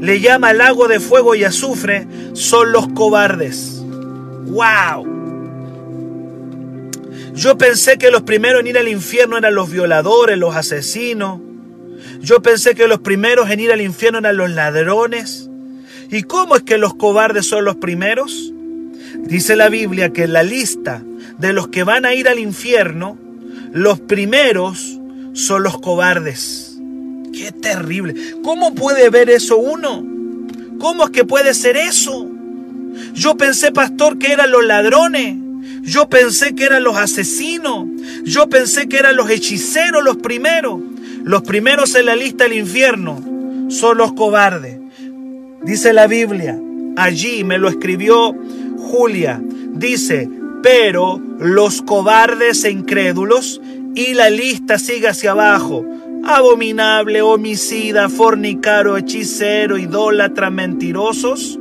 le 0.02 0.20
llama 0.20 0.52
lago 0.52 0.90
de 0.90 1.00
fuego 1.00 1.36
y 1.36 1.46
azufre, 1.46 2.06
son 2.34 2.74
los 2.74 2.90
cobardes. 2.90 3.82
¡Wow! 4.48 5.08
Yo 7.34 7.58
pensé 7.58 7.98
que 7.98 8.12
los 8.12 8.24
primeros 8.24 8.60
en 8.60 8.68
ir 8.68 8.78
al 8.78 8.90
infierno 8.90 9.38
eran 9.38 9.56
los 9.56 9.72
violadores, 9.72 10.38
los 10.38 10.54
asesinos. 10.54 11.40
Yo 12.20 12.42
pensé 12.42 12.76
que 12.76 12.90
los 12.90 13.00
primeros 13.00 13.50
en 13.50 13.62
ir 13.62 13.72
al 13.72 13.80
infierno 13.80 14.20
eran 14.20 14.36
los 14.36 14.50
ladrones. 14.50 15.48
¿Y 16.12 16.24
cómo 16.24 16.58
es 16.58 16.64
que 16.64 16.78
los 16.78 16.94
cobardes 16.94 17.48
son 17.48 17.64
los 17.64 17.78
primeros? 17.78 18.54
Dice 19.16 19.56
la 19.56 19.70
Biblia 19.70 20.12
que 20.12 20.24
en 20.24 20.34
la 20.34 20.44
lista 20.44 21.02
de 21.38 21.54
los 21.54 21.70
que 21.70 21.84
van 21.84 22.06
a 22.06 22.14
ir 22.14 22.28
al 22.28 22.38
infierno, 22.38 23.18
los 23.72 24.02
primeros 24.02 25.00
son 25.32 25.64
los 25.64 25.80
cobardes. 25.80 26.78
Qué 27.34 27.54
terrible. 27.54 28.14
¿Cómo 28.44 28.76
puede 28.76 29.10
ver 29.10 29.30
eso 29.30 29.58
uno? 29.58 30.06
¿Cómo 30.80 31.06
es 31.06 31.12
que 31.12 31.24
puede 31.24 31.54
ser 31.54 31.78
eso? 31.78 32.30
Yo 33.14 33.38
pensé, 33.38 33.72
pastor, 33.72 34.18
que 34.18 34.34
eran 34.34 34.52
los 34.52 34.66
ladrones. 34.66 35.38
Yo 35.82 36.10
pensé 36.10 36.56
que 36.56 36.66
eran 36.66 36.84
los 36.84 36.98
asesinos. 36.98 37.86
Yo 38.26 38.50
pensé 38.50 38.90
que 38.90 38.98
eran 38.98 39.16
los 39.16 39.30
hechiceros 39.30 40.04
los 40.04 40.18
primeros. 40.18 40.82
Los 41.24 41.44
primeros 41.44 41.96
en 41.96 42.08
la 42.08 42.18
lista 42.18 42.44
del 42.44 42.58
infierno 42.58 43.24
son 43.70 43.98
los 43.98 44.12
cobardes. 44.12 44.81
Dice 45.64 45.94
la 45.94 46.08
Biblia, 46.08 46.60
allí 46.98 47.44
me 47.44 47.60
lo 47.60 47.70
escribió 47.70 48.36
Julia, 48.80 49.40
dice, 49.74 50.28
pero 50.64 51.22
los 51.38 51.84
cobardes 51.84 52.64
e 52.64 52.72
incrédulos, 52.72 53.62
y 53.94 54.14
la 54.14 54.30
lista 54.30 54.80
sigue 54.80 55.10
hacia 55.10 55.32
abajo, 55.32 55.86
abominable, 56.24 57.22
homicida, 57.22 58.10
fornicaro, 58.10 58.98
hechicero, 58.98 59.78
idólatra, 59.78 60.50
mentirosos, 60.50 61.60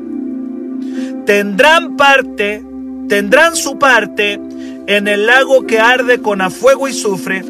tendrán 1.27 1.97
parte, 1.97 2.65
tendrán 3.09 3.55
su 3.55 3.79
parte 3.79 4.41
en 4.87 5.09
el 5.09 5.27
lago 5.27 5.67
que 5.67 5.79
arde 5.79 6.21
con 6.21 6.41
a 6.41 6.49
fuego 6.49 6.89
y 6.89 6.95
sufre, 6.95 7.45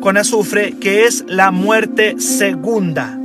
con 0.00 0.16
azufre, 0.16 0.72
que 0.80 1.04
es 1.04 1.22
la 1.28 1.50
muerte 1.50 2.18
segunda. 2.18 3.18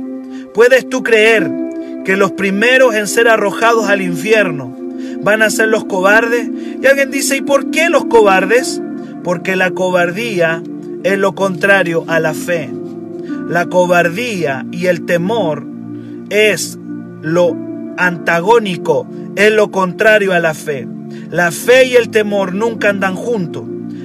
¿Puedes 0.52 0.88
tú 0.88 1.02
creer 1.02 1.67
que 2.08 2.16
los 2.16 2.32
primeros 2.32 2.94
en 2.94 3.06
ser 3.06 3.28
arrojados 3.28 3.90
al 3.90 4.00
infierno 4.00 4.74
van 5.20 5.42
a 5.42 5.50
ser 5.50 5.68
los 5.68 5.84
cobardes? 5.84 6.48
Y 6.82 6.86
alguien 6.86 7.10
dice, 7.10 7.36
¿y 7.36 7.42
por 7.42 7.70
qué 7.70 7.90
los 7.90 8.06
cobardes? 8.06 8.80
Porque 9.22 9.56
la 9.56 9.72
cobardía 9.72 10.62
es 11.04 11.18
lo 11.18 11.34
contrario 11.34 12.06
a 12.08 12.18
la 12.18 12.32
fe. 12.32 12.70
La 13.46 13.66
cobardía 13.66 14.64
y 14.72 14.86
el 14.86 15.04
temor 15.04 15.66
es 16.30 16.78
lo 17.20 17.54
antagónico, 17.98 19.06
es 19.36 19.52
lo 19.52 19.70
contrario 19.70 20.32
a 20.32 20.38
la 20.38 20.54
fe. 20.54 20.88
La 21.30 21.50
fe 21.50 21.88
y 21.88 21.96
el 21.96 22.08
temor 22.08 22.54
nunca 22.54 22.88
andan 22.88 23.16
juntos. 23.16 23.64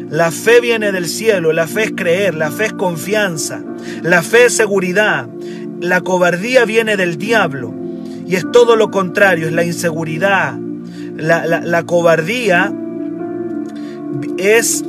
La 0.10 0.30
fe 0.32 0.60
viene 0.60 0.92
del 0.92 1.08
cielo, 1.08 1.54
la 1.54 1.68
fe 1.68 1.84
es 1.84 1.94
creer, 1.96 2.36
la 2.36 2.52
fe 2.52 2.66
es 2.66 2.74
confianza, 2.74 3.64
la 4.02 4.22
fe 4.24 4.48
es 4.48 4.58
seguridad. 4.58 5.30
La 5.80 6.02
cobardía 6.02 6.66
viene 6.66 6.98
del 6.98 7.18
diablo 7.18 7.83
y 8.28 8.36
es 8.36 8.46
todo 8.52 8.76
lo 8.76 8.92
contrario, 8.92 9.48
es 9.48 9.54
la 9.54 9.64
inseguridad. 9.64 10.58
La, 11.16 11.84
cobardía 11.86 12.74
es 14.38 14.84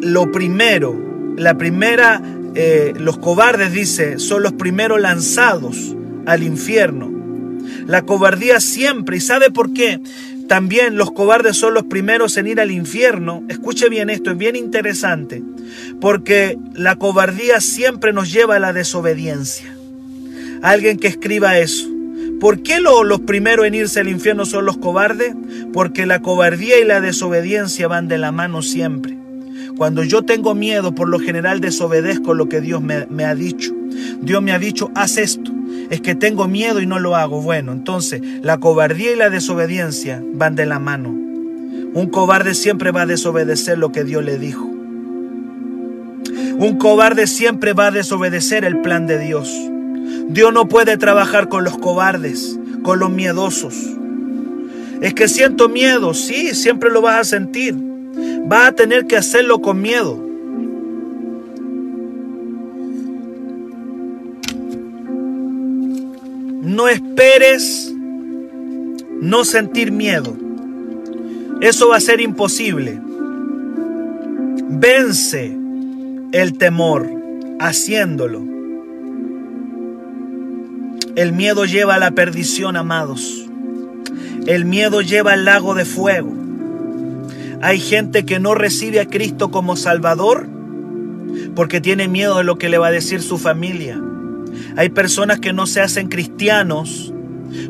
lo 0.00 0.32
primero, 0.32 0.96
la 1.36 1.56
primera, 1.56 2.20
eh, 2.54 2.94
los 2.98 3.18
cobardes 3.18 3.72
dice, 3.72 4.18
son 4.18 4.42
los 4.42 4.52
primeros 4.52 5.00
lanzados 5.00 5.94
al 6.26 6.42
infierno. 6.42 7.10
La 7.86 8.02
cobardía 8.02 8.60
siempre, 8.60 9.18
¿y 9.18 9.20
sabe 9.20 9.50
por 9.50 9.72
qué? 9.72 10.00
También 10.48 10.96
los 10.96 11.12
cobardes 11.12 11.56
son 11.56 11.74
los 11.74 11.84
primeros 11.84 12.36
en 12.38 12.46
ir 12.46 12.60
al 12.60 12.70
infierno. 12.70 13.44
Escuche 13.48 13.88
bien 13.90 14.08
esto, 14.08 14.30
es 14.30 14.38
bien 14.38 14.56
interesante. 14.56 15.42
Porque 16.00 16.58
la 16.74 16.96
cobardía 16.96 17.60
siempre 17.60 18.14
nos 18.14 18.32
lleva 18.32 18.56
a 18.56 18.58
la 18.58 18.72
desobediencia. 18.72 19.66
Alguien 20.62 20.98
que 20.98 21.06
escriba 21.08 21.58
eso. 21.58 21.86
¿Por 22.40 22.62
qué 22.62 22.78
los 22.80 23.20
primeros 23.20 23.66
en 23.66 23.74
irse 23.74 24.00
al 24.00 24.08
infierno 24.08 24.46
son 24.46 24.64
los 24.64 24.78
cobardes? 24.78 25.34
Porque 25.72 26.06
la 26.06 26.20
cobardía 26.20 26.78
y 26.78 26.84
la 26.84 27.00
desobediencia 27.00 27.88
van 27.88 28.06
de 28.06 28.18
la 28.18 28.30
mano 28.30 28.62
siempre. 28.62 29.18
Cuando 29.76 30.04
yo 30.04 30.22
tengo 30.22 30.54
miedo, 30.54 30.94
por 30.94 31.08
lo 31.08 31.18
general 31.18 31.60
desobedezco 31.60 32.34
lo 32.34 32.48
que 32.48 32.60
Dios 32.60 32.80
me, 32.80 33.06
me, 33.06 33.24
ha 33.24 33.34
dicho. 33.34 33.72
Dios 34.20 34.42
me 34.42 34.52
ha 34.52 34.58
dicho, 34.58 34.90
haz 34.94 35.18
esto. 35.18 35.52
Es 35.90 36.00
que 36.00 36.14
tengo 36.14 36.46
miedo 36.46 36.80
y 36.80 36.86
no 36.86 37.00
lo 37.00 37.16
hago. 37.16 37.42
Bueno, 37.42 37.72
entonces 37.72 38.22
la 38.42 38.58
cobardía 38.58 39.12
y 39.12 39.16
la 39.16 39.30
desobediencia 39.30 40.22
van 40.32 40.54
de 40.54 40.66
la 40.66 40.78
mano. 40.78 41.08
Un 41.10 42.08
cobarde 42.10 42.54
siempre 42.54 42.92
va 42.92 43.02
a 43.02 43.06
desobedecer 43.06 43.78
lo 43.78 43.90
que 43.90 44.04
Dios 44.04 44.24
le 44.24 44.38
dijo. 44.38 44.64
Un 46.58 46.76
cobarde 46.78 47.26
siempre 47.26 47.72
va 47.72 47.88
a 47.88 47.90
desobedecer 47.92 48.64
el 48.64 48.80
plan 48.80 49.06
de 49.06 49.18
Dios. 49.18 49.48
Dios 50.28 50.52
no 50.52 50.68
puede 50.68 50.98
trabajar 50.98 51.48
con 51.48 51.64
los 51.64 51.78
cobardes, 51.78 52.58
con 52.82 52.98
los 52.98 53.10
miedosos. 53.10 53.74
Es 55.00 55.14
que 55.14 55.26
siento 55.26 55.68
miedo, 55.68 56.12
sí, 56.12 56.54
siempre 56.54 56.90
lo 56.90 57.00
vas 57.00 57.20
a 57.20 57.24
sentir. 57.24 57.74
Vas 58.46 58.68
a 58.68 58.72
tener 58.72 59.06
que 59.06 59.16
hacerlo 59.16 59.60
con 59.60 59.80
miedo. 59.80 60.22
No 66.62 66.88
esperes 66.88 67.94
no 69.20 69.44
sentir 69.44 69.92
miedo. 69.92 70.36
Eso 71.62 71.88
va 71.88 71.96
a 71.96 72.00
ser 72.00 72.20
imposible. 72.20 73.00
Vence 74.68 75.56
el 76.32 76.58
temor 76.58 77.08
haciéndolo. 77.58 78.57
El 81.18 81.32
miedo 81.32 81.64
lleva 81.64 81.96
a 81.96 81.98
la 81.98 82.12
perdición, 82.12 82.76
amados. 82.76 83.44
El 84.46 84.64
miedo 84.64 85.00
lleva 85.00 85.32
al 85.32 85.44
lago 85.44 85.74
de 85.74 85.84
fuego. 85.84 86.32
Hay 87.60 87.80
gente 87.80 88.24
que 88.24 88.38
no 88.38 88.54
recibe 88.54 89.00
a 89.00 89.06
Cristo 89.06 89.50
como 89.50 89.74
Salvador 89.74 90.48
porque 91.56 91.80
tiene 91.80 92.06
miedo 92.06 92.38
de 92.38 92.44
lo 92.44 92.56
que 92.56 92.68
le 92.68 92.78
va 92.78 92.86
a 92.86 92.92
decir 92.92 93.20
su 93.20 93.36
familia. 93.36 94.00
Hay 94.76 94.90
personas 94.90 95.40
que 95.40 95.52
no 95.52 95.66
se 95.66 95.80
hacen 95.80 96.06
cristianos 96.06 97.12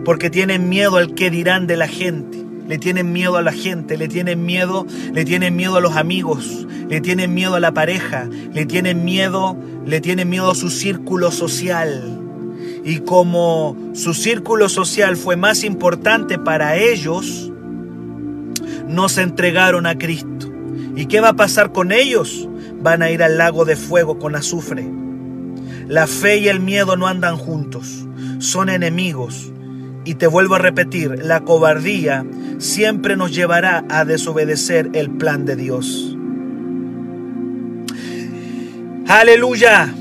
porque 0.05 0.29
tienen 0.29 0.69
miedo 0.69 0.99
al 0.99 1.15
que 1.15 1.31
dirán 1.31 1.67
de 1.67 1.79
la 1.79 1.89
gente. 1.89 2.45
Le 2.69 2.77
tienen 2.77 3.15
miedo 3.15 3.39
a 3.39 3.43
la 3.43 3.53
gente, 3.53 3.97
le 3.97 4.09
tienen 4.09 4.45
miedo, 4.45 4.87
le 5.15 5.25
tienen 5.25 5.57
miedo 5.57 5.77
a 5.77 5.81
los 5.81 5.97
amigos, 5.97 6.67
le 6.87 7.01
tienen 7.01 7.33
miedo 7.33 7.55
a 7.55 7.61
la 7.61 7.73
pareja, 7.73 8.29
le 8.53 8.67
tienen 8.67 9.07
miedo, 9.07 9.57
le 9.87 10.03
tienen 10.03 10.29
miedo 10.29 10.51
a 10.51 10.55
su 10.55 10.69
círculo 10.69 11.31
social 11.31 12.18
y 12.89 13.01
como 13.01 13.77
su 13.93 14.15
círculo 14.15 14.71
social 14.71 15.19
fue 15.19 15.37
más 15.37 15.63
importante 15.63 16.39
para 16.39 16.77
ellos, 16.77 17.53
no 18.89 19.11
se 19.11 19.21
entregaron 19.21 19.85
a 19.85 19.99
Cristo. 19.99 20.51
¿Y 20.97 21.05
qué 21.05 21.21
va 21.21 21.29
a 21.29 21.37
pasar 21.37 21.71
con 21.73 21.93
ellos? 21.93 22.49
Van 22.81 23.03
a 23.03 23.11
ir 23.11 23.23
al 23.23 23.37
lago 23.37 23.67
de 23.67 23.77
fuego 23.77 24.19
con 24.19 24.35
azufre. 24.37 24.89
La 25.87 26.07
fe 26.07 26.39
y 26.39 26.49
el 26.49 26.61
miedo 26.61 26.97
no 26.97 27.07
andan 27.07 27.37
juntos, 27.37 28.07
son 28.39 28.71
enemigos. 28.71 29.53
Y 30.07 30.15
te 30.15 30.27
vuelvo 30.27 30.55
a 30.55 30.59
repetir, 30.59 31.23
la 31.23 31.41
cobardía 31.41 32.25
siempre 32.57 33.19
nos 33.19 33.35
llevará 33.35 33.85
a 33.91 34.07
desobedecer 34.07 34.89
el 34.95 35.11
plan 35.11 35.45
de 35.45 35.57
Dios. 35.57 36.17
Aleluya. 39.07 39.93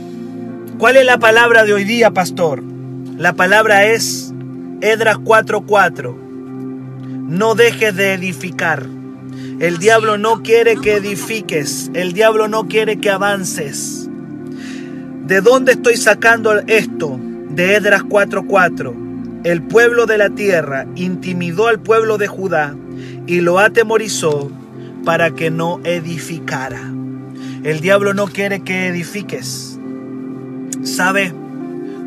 ¿Cuál 0.77 0.95
es 0.95 1.05
la 1.05 1.17
palabra 1.17 1.65
de 1.65 1.73
hoy 1.73 1.83
día, 1.83 2.11
pastor? 2.11 2.76
La 3.17 3.33
palabra 3.33 3.87
es 3.87 4.31
Edras 4.79 5.17
4:4. 5.17 6.15
No 7.27 7.55
dejes 7.55 7.95
de 7.95 8.13
edificar. 8.13 8.85
El 9.59 9.79
diablo 9.79 10.19
no 10.19 10.43
quiere 10.43 10.75
que 10.77 10.97
edifiques. 10.97 11.89
El 11.95 12.13
diablo 12.13 12.47
no 12.47 12.67
quiere 12.67 12.99
que 12.99 13.09
avances. 13.09 14.07
¿De 15.25 15.41
dónde 15.41 15.71
estoy 15.71 15.97
sacando 15.97 16.59
esto? 16.67 17.19
De 17.49 17.73
Edras 17.73 18.03
4:4. 18.03 18.93
El 19.43 19.63
pueblo 19.63 20.05
de 20.05 20.19
la 20.19 20.29
tierra 20.29 20.85
intimidó 20.95 21.69
al 21.69 21.79
pueblo 21.79 22.19
de 22.19 22.27
Judá 22.27 22.75
y 23.25 23.41
lo 23.41 23.57
atemorizó 23.57 24.51
para 25.05 25.31
que 25.31 25.49
no 25.49 25.79
edificara. 25.85 26.93
El 27.63 27.79
diablo 27.79 28.13
no 28.13 28.27
quiere 28.27 28.59
que 28.59 28.85
edifiques. 28.89 29.79
¿Sabe? 30.83 31.33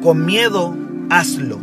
Con 0.03 0.25
miedo 0.25 0.77
hazlo. 1.11 1.59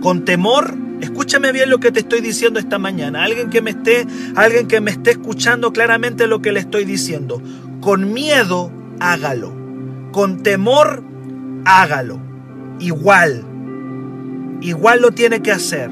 Con 0.00 0.24
temor, 0.24 0.74
escúchame 1.00 1.52
bien 1.52 1.68
lo 1.68 1.78
que 1.78 1.92
te 1.92 2.00
estoy 2.00 2.20
diciendo 2.20 2.58
esta 2.58 2.78
mañana. 2.78 3.24
Alguien 3.24 3.50
que 3.50 3.60
me 3.60 3.70
esté, 3.70 4.06
alguien 4.34 4.66
que 4.66 4.80
me 4.80 4.92
esté 4.92 5.10
escuchando 5.10 5.72
claramente 5.72 6.26
lo 6.26 6.40
que 6.40 6.52
le 6.52 6.60
estoy 6.60 6.84
diciendo. 6.84 7.42
Con 7.80 8.12
miedo, 8.14 8.72
hágalo. 8.98 9.52
Con 10.12 10.42
temor, 10.42 11.02
hágalo. 11.66 12.20
Igual. 12.78 13.44
Igual 14.62 15.02
lo 15.02 15.10
tiene 15.10 15.42
que 15.42 15.52
hacer. 15.52 15.90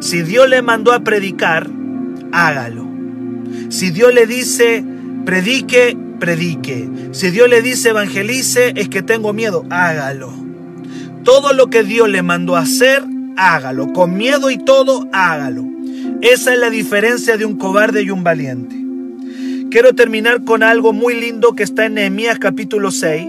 Si 0.00 0.22
Dios 0.22 0.48
le 0.48 0.62
mandó 0.62 0.92
a 0.92 1.00
predicar, 1.00 1.70
hágalo. 2.32 2.88
Si 3.68 3.90
Dios 3.90 4.12
le 4.12 4.26
dice, 4.26 4.84
predique, 5.24 5.96
predique. 6.18 6.88
Si 7.12 7.30
Dios 7.30 7.48
le 7.48 7.62
dice, 7.62 7.90
evangelice, 7.90 8.72
es 8.76 8.88
que 8.88 9.02
tengo 9.02 9.32
miedo, 9.32 9.64
hágalo. 9.70 10.43
Todo 11.24 11.54
lo 11.54 11.70
que 11.70 11.82
Dios 11.82 12.10
le 12.10 12.22
mandó 12.22 12.54
hacer, 12.54 13.02
hágalo. 13.36 13.92
Con 13.94 14.16
miedo 14.16 14.50
y 14.50 14.58
todo, 14.58 15.08
hágalo. 15.10 15.64
Esa 16.20 16.52
es 16.52 16.58
la 16.58 16.68
diferencia 16.68 17.38
de 17.38 17.46
un 17.46 17.56
cobarde 17.56 18.02
y 18.02 18.10
un 18.10 18.22
valiente. 18.22 18.76
Quiero 19.70 19.94
terminar 19.94 20.44
con 20.44 20.62
algo 20.62 20.92
muy 20.92 21.18
lindo 21.18 21.54
que 21.54 21.62
está 21.62 21.86
en 21.86 21.94
Nehemías 21.94 22.38
capítulo 22.38 22.90
6. 22.90 23.26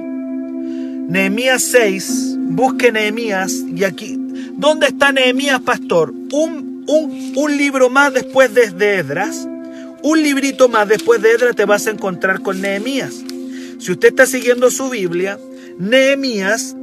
Nehemías 1.08 1.64
6, 1.64 2.36
busque 2.38 2.92
Nehemías 2.92 3.64
y 3.74 3.86
aquí. 3.86 4.20
¿Dónde 4.58 4.88
está 4.88 5.14
Nehemías, 5.14 5.62
pastor? 5.62 6.14
Un, 6.34 6.84
un, 6.88 7.34
un 7.36 7.58
libro 7.58 7.90
más 7.90 8.14
después 8.14 8.54
de, 8.54 8.72
de 8.72 8.96
Edras. 8.96 9.48
Un 10.04 10.22
librito 10.22 10.68
más 10.68 10.88
después 10.90 11.22
de 11.22 11.32
Edras 11.32 11.56
te 11.56 11.64
vas 11.66 11.88
a 11.88 11.92
encontrar 11.92 12.42
con 12.42 12.60
Nehemías. 12.60 13.24
Si 13.80 13.92
usted 13.92 14.10
está 14.10 14.26
siguiendo 14.26 14.70
su 14.70 14.90
Biblia, 14.90 15.40
Nehemías 15.80 16.76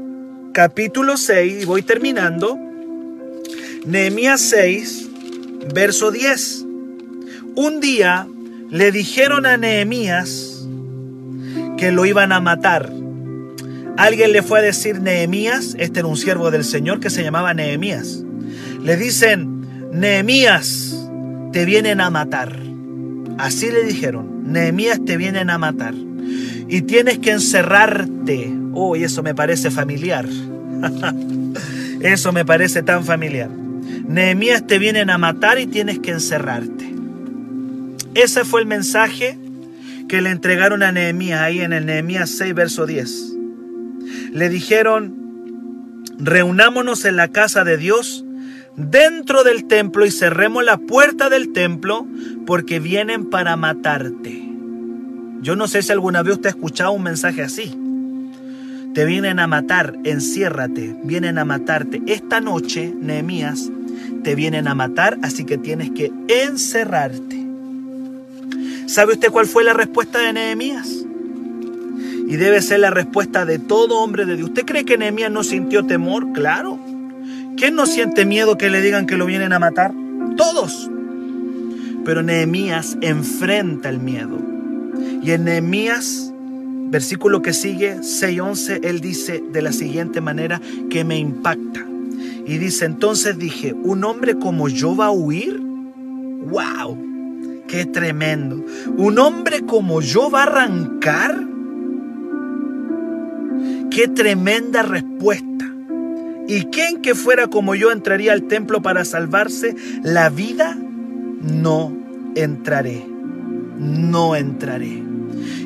capítulo 0.52 1.16
6, 1.16 1.62
y 1.62 1.64
voy 1.64 1.82
terminando, 1.82 2.58
Nehemías 3.86 4.40
6, 4.42 5.08
verso 5.74 6.10
10. 6.10 6.66
Un 7.56 7.80
día 7.80 8.26
le 8.70 8.92
dijeron 8.92 9.46
a 9.46 9.56
Nehemías 9.56 10.66
que 11.78 11.90
lo 11.90 12.04
iban 12.04 12.32
a 12.32 12.40
matar. 12.40 12.92
Alguien 13.96 14.32
le 14.32 14.42
fue 14.42 14.60
a 14.60 14.62
decir 14.62 15.00
Nehemías, 15.00 15.74
este 15.78 16.00
era 16.00 16.08
un 16.08 16.16
siervo 16.16 16.50
del 16.50 16.64
Señor 16.64 17.00
que 17.00 17.10
se 17.10 17.22
llamaba 17.22 17.54
Nehemías. 17.54 18.22
Le 18.82 18.96
dicen, 18.96 19.90
Nehemías, 19.92 20.96
te 21.52 21.64
vienen 21.64 22.00
a 22.00 22.10
matar. 22.10 22.58
Así 23.38 23.70
le 23.70 23.84
dijeron, 23.84 24.52
Nehemías 24.52 25.04
te 25.04 25.16
vienen 25.16 25.50
a 25.50 25.58
matar. 25.58 25.94
Y 26.68 26.82
tienes 26.82 27.18
que 27.18 27.32
encerrarte 27.32 28.61
Oh, 28.74 28.96
eso 28.96 29.22
me 29.22 29.34
parece 29.34 29.70
familiar. 29.70 30.26
eso 32.00 32.32
me 32.32 32.44
parece 32.44 32.82
tan 32.82 33.04
familiar. 33.04 33.50
Nehemías 33.50 34.66
te 34.66 34.78
vienen 34.78 35.10
a 35.10 35.18
matar 35.18 35.58
y 35.58 35.66
tienes 35.66 35.98
que 35.98 36.10
encerrarte. 36.10 36.94
Ese 38.14 38.44
fue 38.44 38.60
el 38.60 38.66
mensaje 38.66 39.38
que 40.08 40.20
le 40.20 40.30
entregaron 40.30 40.82
a 40.82 40.92
Nehemías 40.92 41.40
ahí 41.40 41.60
en 41.60 41.72
el 41.72 41.86
Nehemías 41.86 42.30
6, 42.30 42.54
verso 42.54 42.86
10. 42.86 43.32
Le 44.32 44.48
dijeron, 44.48 46.04
reunámonos 46.18 47.04
en 47.04 47.16
la 47.16 47.28
casa 47.28 47.64
de 47.64 47.76
Dios 47.78 48.24
dentro 48.76 49.44
del 49.44 49.66
templo 49.66 50.04
y 50.04 50.10
cerremos 50.10 50.64
la 50.64 50.78
puerta 50.78 51.30
del 51.30 51.52
templo 51.52 52.06
porque 52.46 52.80
vienen 52.80 53.30
para 53.30 53.56
matarte. 53.56 54.42
Yo 55.40 55.56
no 55.56 55.66
sé 55.66 55.82
si 55.82 55.92
alguna 55.92 56.22
vez 56.22 56.34
usted 56.34 56.46
ha 56.48 56.50
escuchado 56.50 56.92
un 56.92 57.02
mensaje 57.02 57.42
así. 57.42 57.74
Te 58.94 59.06
vienen 59.06 59.38
a 59.38 59.46
matar, 59.46 59.96
enciérrate, 60.04 60.94
vienen 61.02 61.38
a 61.38 61.46
matarte. 61.46 62.02
Esta 62.06 62.40
noche, 62.40 62.92
Nehemías, 63.00 63.70
te 64.22 64.34
vienen 64.34 64.68
a 64.68 64.74
matar, 64.74 65.18
así 65.22 65.44
que 65.44 65.56
tienes 65.56 65.90
que 65.92 66.12
encerrarte. 66.28 67.42
¿Sabe 68.86 69.14
usted 69.14 69.30
cuál 69.30 69.46
fue 69.46 69.64
la 69.64 69.72
respuesta 69.72 70.18
de 70.18 70.34
Nehemías? 70.34 71.06
Y 72.28 72.36
debe 72.36 72.60
ser 72.60 72.80
la 72.80 72.90
respuesta 72.90 73.46
de 73.46 73.58
todo 73.58 74.00
hombre 74.00 74.26
de 74.26 74.36
Dios. 74.36 74.50
¿Usted 74.50 74.66
cree 74.66 74.84
que 74.84 74.98
Nehemías 74.98 75.30
no 75.30 75.42
sintió 75.42 75.86
temor? 75.86 76.32
Claro. 76.32 76.78
¿Quién 77.56 77.74
no 77.74 77.86
siente 77.86 78.26
miedo 78.26 78.58
que 78.58 78.68
le 78.68 78.82
digan 78.82 79.06
que 79.06 79.16
lo 79.16 79.24
vienen 79.24 79.54
a 79.54 79.58
matar? 79.58 79.94
Todos. 80.36 80.90
Pero 82.04 82.22
Nehemías 82.22 82.98
enfrenta 83.00 83.88
el 83.88 84.00
miedo. 84.00 84.38
Y 85.22 85.30
en 85.30 85.44
Nehemías 85.44 86.31
Versículo 86.92 87.40
que 87.40 87.54
sigue, 87.54 88.00
6.11, 88.00 88.80
él 88.84 89.00
dice 89.00 89.42
de 89.50 89.62
la 89.62 89.72
siguiente 89.72 90.20
manera 90.20 90.60
que 90.90 91.04
me 91.04 91.18
impacta. 91.18 91.86
Y 92.46 92.58
dice, 92.58 92.84
entonces 92.84 93.38
dije, 93.38 93.72
¿un 93.72 94.04
hombre 94.04 94.38
como 94.38 94.68
yo 94.68 94.94
va 94.94 95.06
a 95.06 95.10
huir? 95.10 95.58
¡Wow! 95.58 96.98
¡Qué 97.66 97.86
tremendo! 97.86 98.62
¿Un 98.98 99.18
hombre 99.18 99.62
como 99.62 100.02
yo 100.02 100.30
va 100.30 100.40
a 100.40 100.42
arrancar? 100.42 101.42
¡Qué 103.90 104.08
tremenda 104.08 104.82
respuesta! 104.82 105.74
¿Y 106.46 106.64
quién 106.64 107.00
que 107.00 107.14
fuera 107.14 107.46
como 107.46 107.74
yo 107.74 107.90
entraría 107.90 108.34
al 108.34 108.42
templo 108.42 108.82
para 108.82 109.06
salvarse 109.06 109.74
la 110.02 110.28
vida? 110.28 110.76
No 111.40 111.90
entraré. 112.34 113.02
No 113.78 114.36
entraré. 114.36 115.11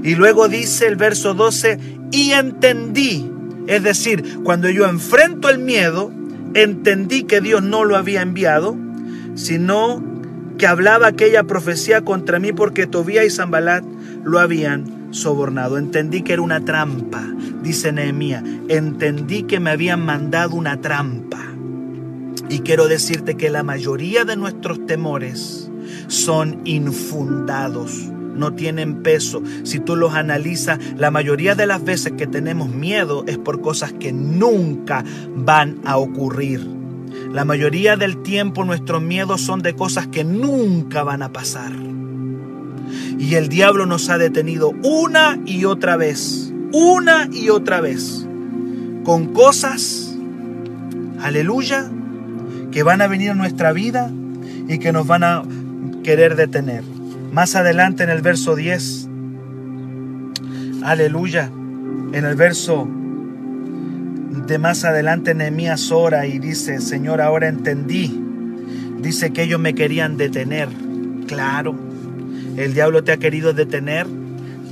Y 0.06 0.14
luego 0.14 0.48
dice 0.48 0.86
el 0.86 0.94
verso 0.94 1.34
12, 1.34 1.80
y 2.12 2.30
entendí. 2.30 3.28
Es 3.66 3.82
decir, 3.82 4.38
cuando 4.44 4.70
yo 4.70 4.86
enfrento 4.86 5.48
el 5.48 5.58
miedo, 5.58 6.12
entendí 6.54 7.24
que 7.24 7.40
Dios 7.40 7.64
no 7.64 7.82
lo 7.82 7.96
había 7.96 8.22
enviado, 8.22 8.76
sino 9.34 10.00
que 10.58 10.68
hablaba 10.68 11.08
aquella 11.08 11.42
profecía 11.42 12.02
contra 12.02 12.38
mí 12.38 12.52
porque 12.52 12.86
Tobía 12.86 13.24
y 13.24 13.30
Zambalat 13.30 13.82
lo 14.22 14.38
habían 14.38 15.12
sobornado. 15.12 15.76
Entendí 15.76 16.22
que 16.22 16.34
era 16.34 16.42
una 16.42 16.64
trampa, 16.64 17.26
dice 17.64 17.90
Nehemías. 17.90 18.44
Entendí 18.68 19.42
que 19.42 19.58
me 19.58 19.70
habían 19.70 20.06
mandado 20.06 20.54
una 20.54 20.80
trampa. 20.80 21.44
Y 22.48 22.60
quiero 22.60 22.86
decirte 22.86 23.36
que 23.36 23.50
la 23.50 23.64
mayoría 23.64 24.24
de 24.24 24.36
nuestros 24.36 24.86
temores 24.86 25.68
son 26.06 26.60
infundados 26.64 28.12
no 28.36 28.54
tienen 28.54 29.02
peso. 29.02 29.42
Si 29.64 29.80
tú 29.80 29.96
los 29.96 30.14
analizas, 30.14 30.78
la 30.96 31.10
mayoría 31.10 31.54
de 31.54 31.66
las 31.66 31.84
veces 31.84 32.12
que 32.12 32.26
tenemos 32.26 32.68
miedo 32.68 33.24
es 33.26 33.38
por 33.38 33.60
cosas 33.60 33.92
que 33.92 34.12
nunca 34.12 35.04
van 35.34 35.80
a 35.84 35.96
ocurrir. 35.96 36.66
La 37.32 37.44
mayoría 37.44 37.96
del 37.96 38.22
tiempo 38.22 38.64
nuestros 38.64 39.02
miedos 39.02 39.40
son 39.40 39.60
de 39.60 39.74
cosas 39.74 40.06
que 40.06 40.24
nunca 40.24 41.02
van 41.02 41.22
a 41.22 41.32
pasar. 41.32 41.72
Y 43.18 43.34
el 43.34 43.48
diablo 43.48 43.86
nos 43.86 44.08
ha 44.10 44.18
detenido 44.18 44.72
una 44.82 45.38
y 45.44 45.64
otra 45.64 45.96
vez, 45.96 46.52
una 46.72 47.28
y 47.32 47.48
otra 47.48 47.80
vez, 47.80 48.26
con 49.04 49.32
cosas, 49.32 50.16
aleluya, 51.20 51.90
que 52.70 52.82
van 52.82 53.00
a 53.00 53.06
venir 53.06 53.30
a 53.30 53.34
nuestra 53.34 53.72
vida 53.72 54.10
y 54.68 54.78
que 54.78 54.92
nos 54.92 55.06
van 55.06 55.24
a 55.24 55.42
querer 56.02 56.36
detener. 56.36 56.95
Más 57.32 57.54
adelante 57.54 58.04
en 58.04 58.10
el 58.10 58.22
verso 58.22 58.56
10, 58.56 59.08
aleluya, 60.82 61.50
en 62.12 62.24
el 62.24 62.34
verso 62.36 62.88
de 64.46 64.58
más 64.58 64.84
adelante 64.84 65.34
Nehemías 65.34 65.90
ora 65.90 66.26
y 66.26 66.38
dice, 66.38 66.80
Señor, 66.80 67.20
ahora 67.20 67.48
entendí. 67.48 68.22
Dice 69.00 69.32
que 69.32 69.42
ellos 69.42 69.60
me 69.60 69.74
querían 69.74 70.16
detener. 70.16 70.68
Claro, 71.26 71.74
el 72.56 72.72
diablo 72.74 73.02
te 73.04 73.12
ha 73.12 73.16
querido 73.16 73.52
detener 73.52 74.06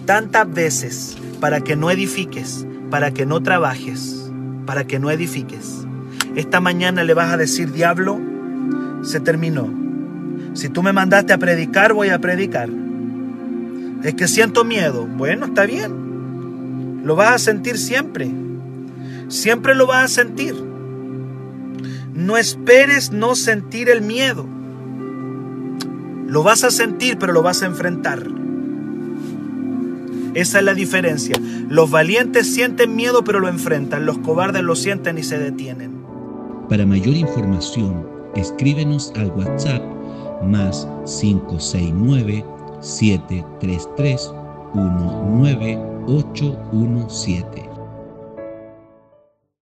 tantas 0.06 0.52
veces 0.52 1.16
para 1.40 1.60
que 1.60 1.76
no 1.76 1.90
edifiques, 1.90 2.66
para 2.90 3.10
que 3.10 3.26
no 3.26 3.42
trabajes, 3.42 4.30
para 4.66 4.86
que 4.86 4.98
no 4.98 5.10
edifiques. 5.10 5.84
Esta 6.36 6.60
mañana 6.60 7.04
le 7.04 7.14
vas 7.14 7.32
a 7.32 7.36
decir, 7.36 7.72
diablo, 7.72 8.20
se 9.02 9.20
terminó. 9.20 9.83
Si 10.54 10.68
tú 10.68 10.82
me 10.82 10.92
mandaste 10.92 11.32
a 11.32 11.38
predicar, 11.38 11.92
voy 11.92 12.08
a 12.08 12.20
predicar. 12.20 12.70
Es 14.04 14.14
que 14.14 14.28
siento 14.28 14.64
miedo. 14.64 15.06
Bueno, 15.06 15.46
está 15.46 15.66
bien. 15.66 17.02
Lo 17.04 17.16
vas 17.16 17.34
a 17.34 17.38
sentir 17.38 17.76
siempre. 17.76 18.30
Siempre 19.28 19.74
lo 19.74 19.86
vas 19.86 20.04
a 20.04 20.08
sentir. 20.08 20.54
No 22.14 22.36
esperes 22.36 23.10
no 23.10 23.34
sentir 23.34 23.90
el 23.90 24.00
miedo. 24.00 24.46
Lo 26.28 26.42
vas 26.42 26.62
a 26.64 26.70
sentir, 26.70 27.18
pero 27.18 27.32
lo 27.32 27.42
vas 27.42 27.62
a 27.62 27.66
enfrentar. 27.66 28.22
Esa 30.34 30.58
es 30.58 30.64
la 30.64 30.74
diferencia. 30.74 31.36
Los 31.68 31.90
valientes 31.90 32.52
sienten 32.52 32.94
miedo, 32.94 33.24
pero 33.24 33.40
lo 33.40 33.48
enfrentan. 33.48 34.06
Los 34.06 34.18
cobardes 34.18 34.62
lo 34.62 34.76
sienten 34.76 35.18
y 35.18 35.24
se 35.24 35.38
detienen. 35.38 35.92
Para 36.68 36.86
mayor 36.86 37.14
información, 37.14 38.06
escríbenos 38.34 39.12
al 39.16 39.30
WhatsApp 39.30 39.93
más 40.44 40.88
569 41.20 42.44
733 42.80 44.32
19817. 44.74 47.73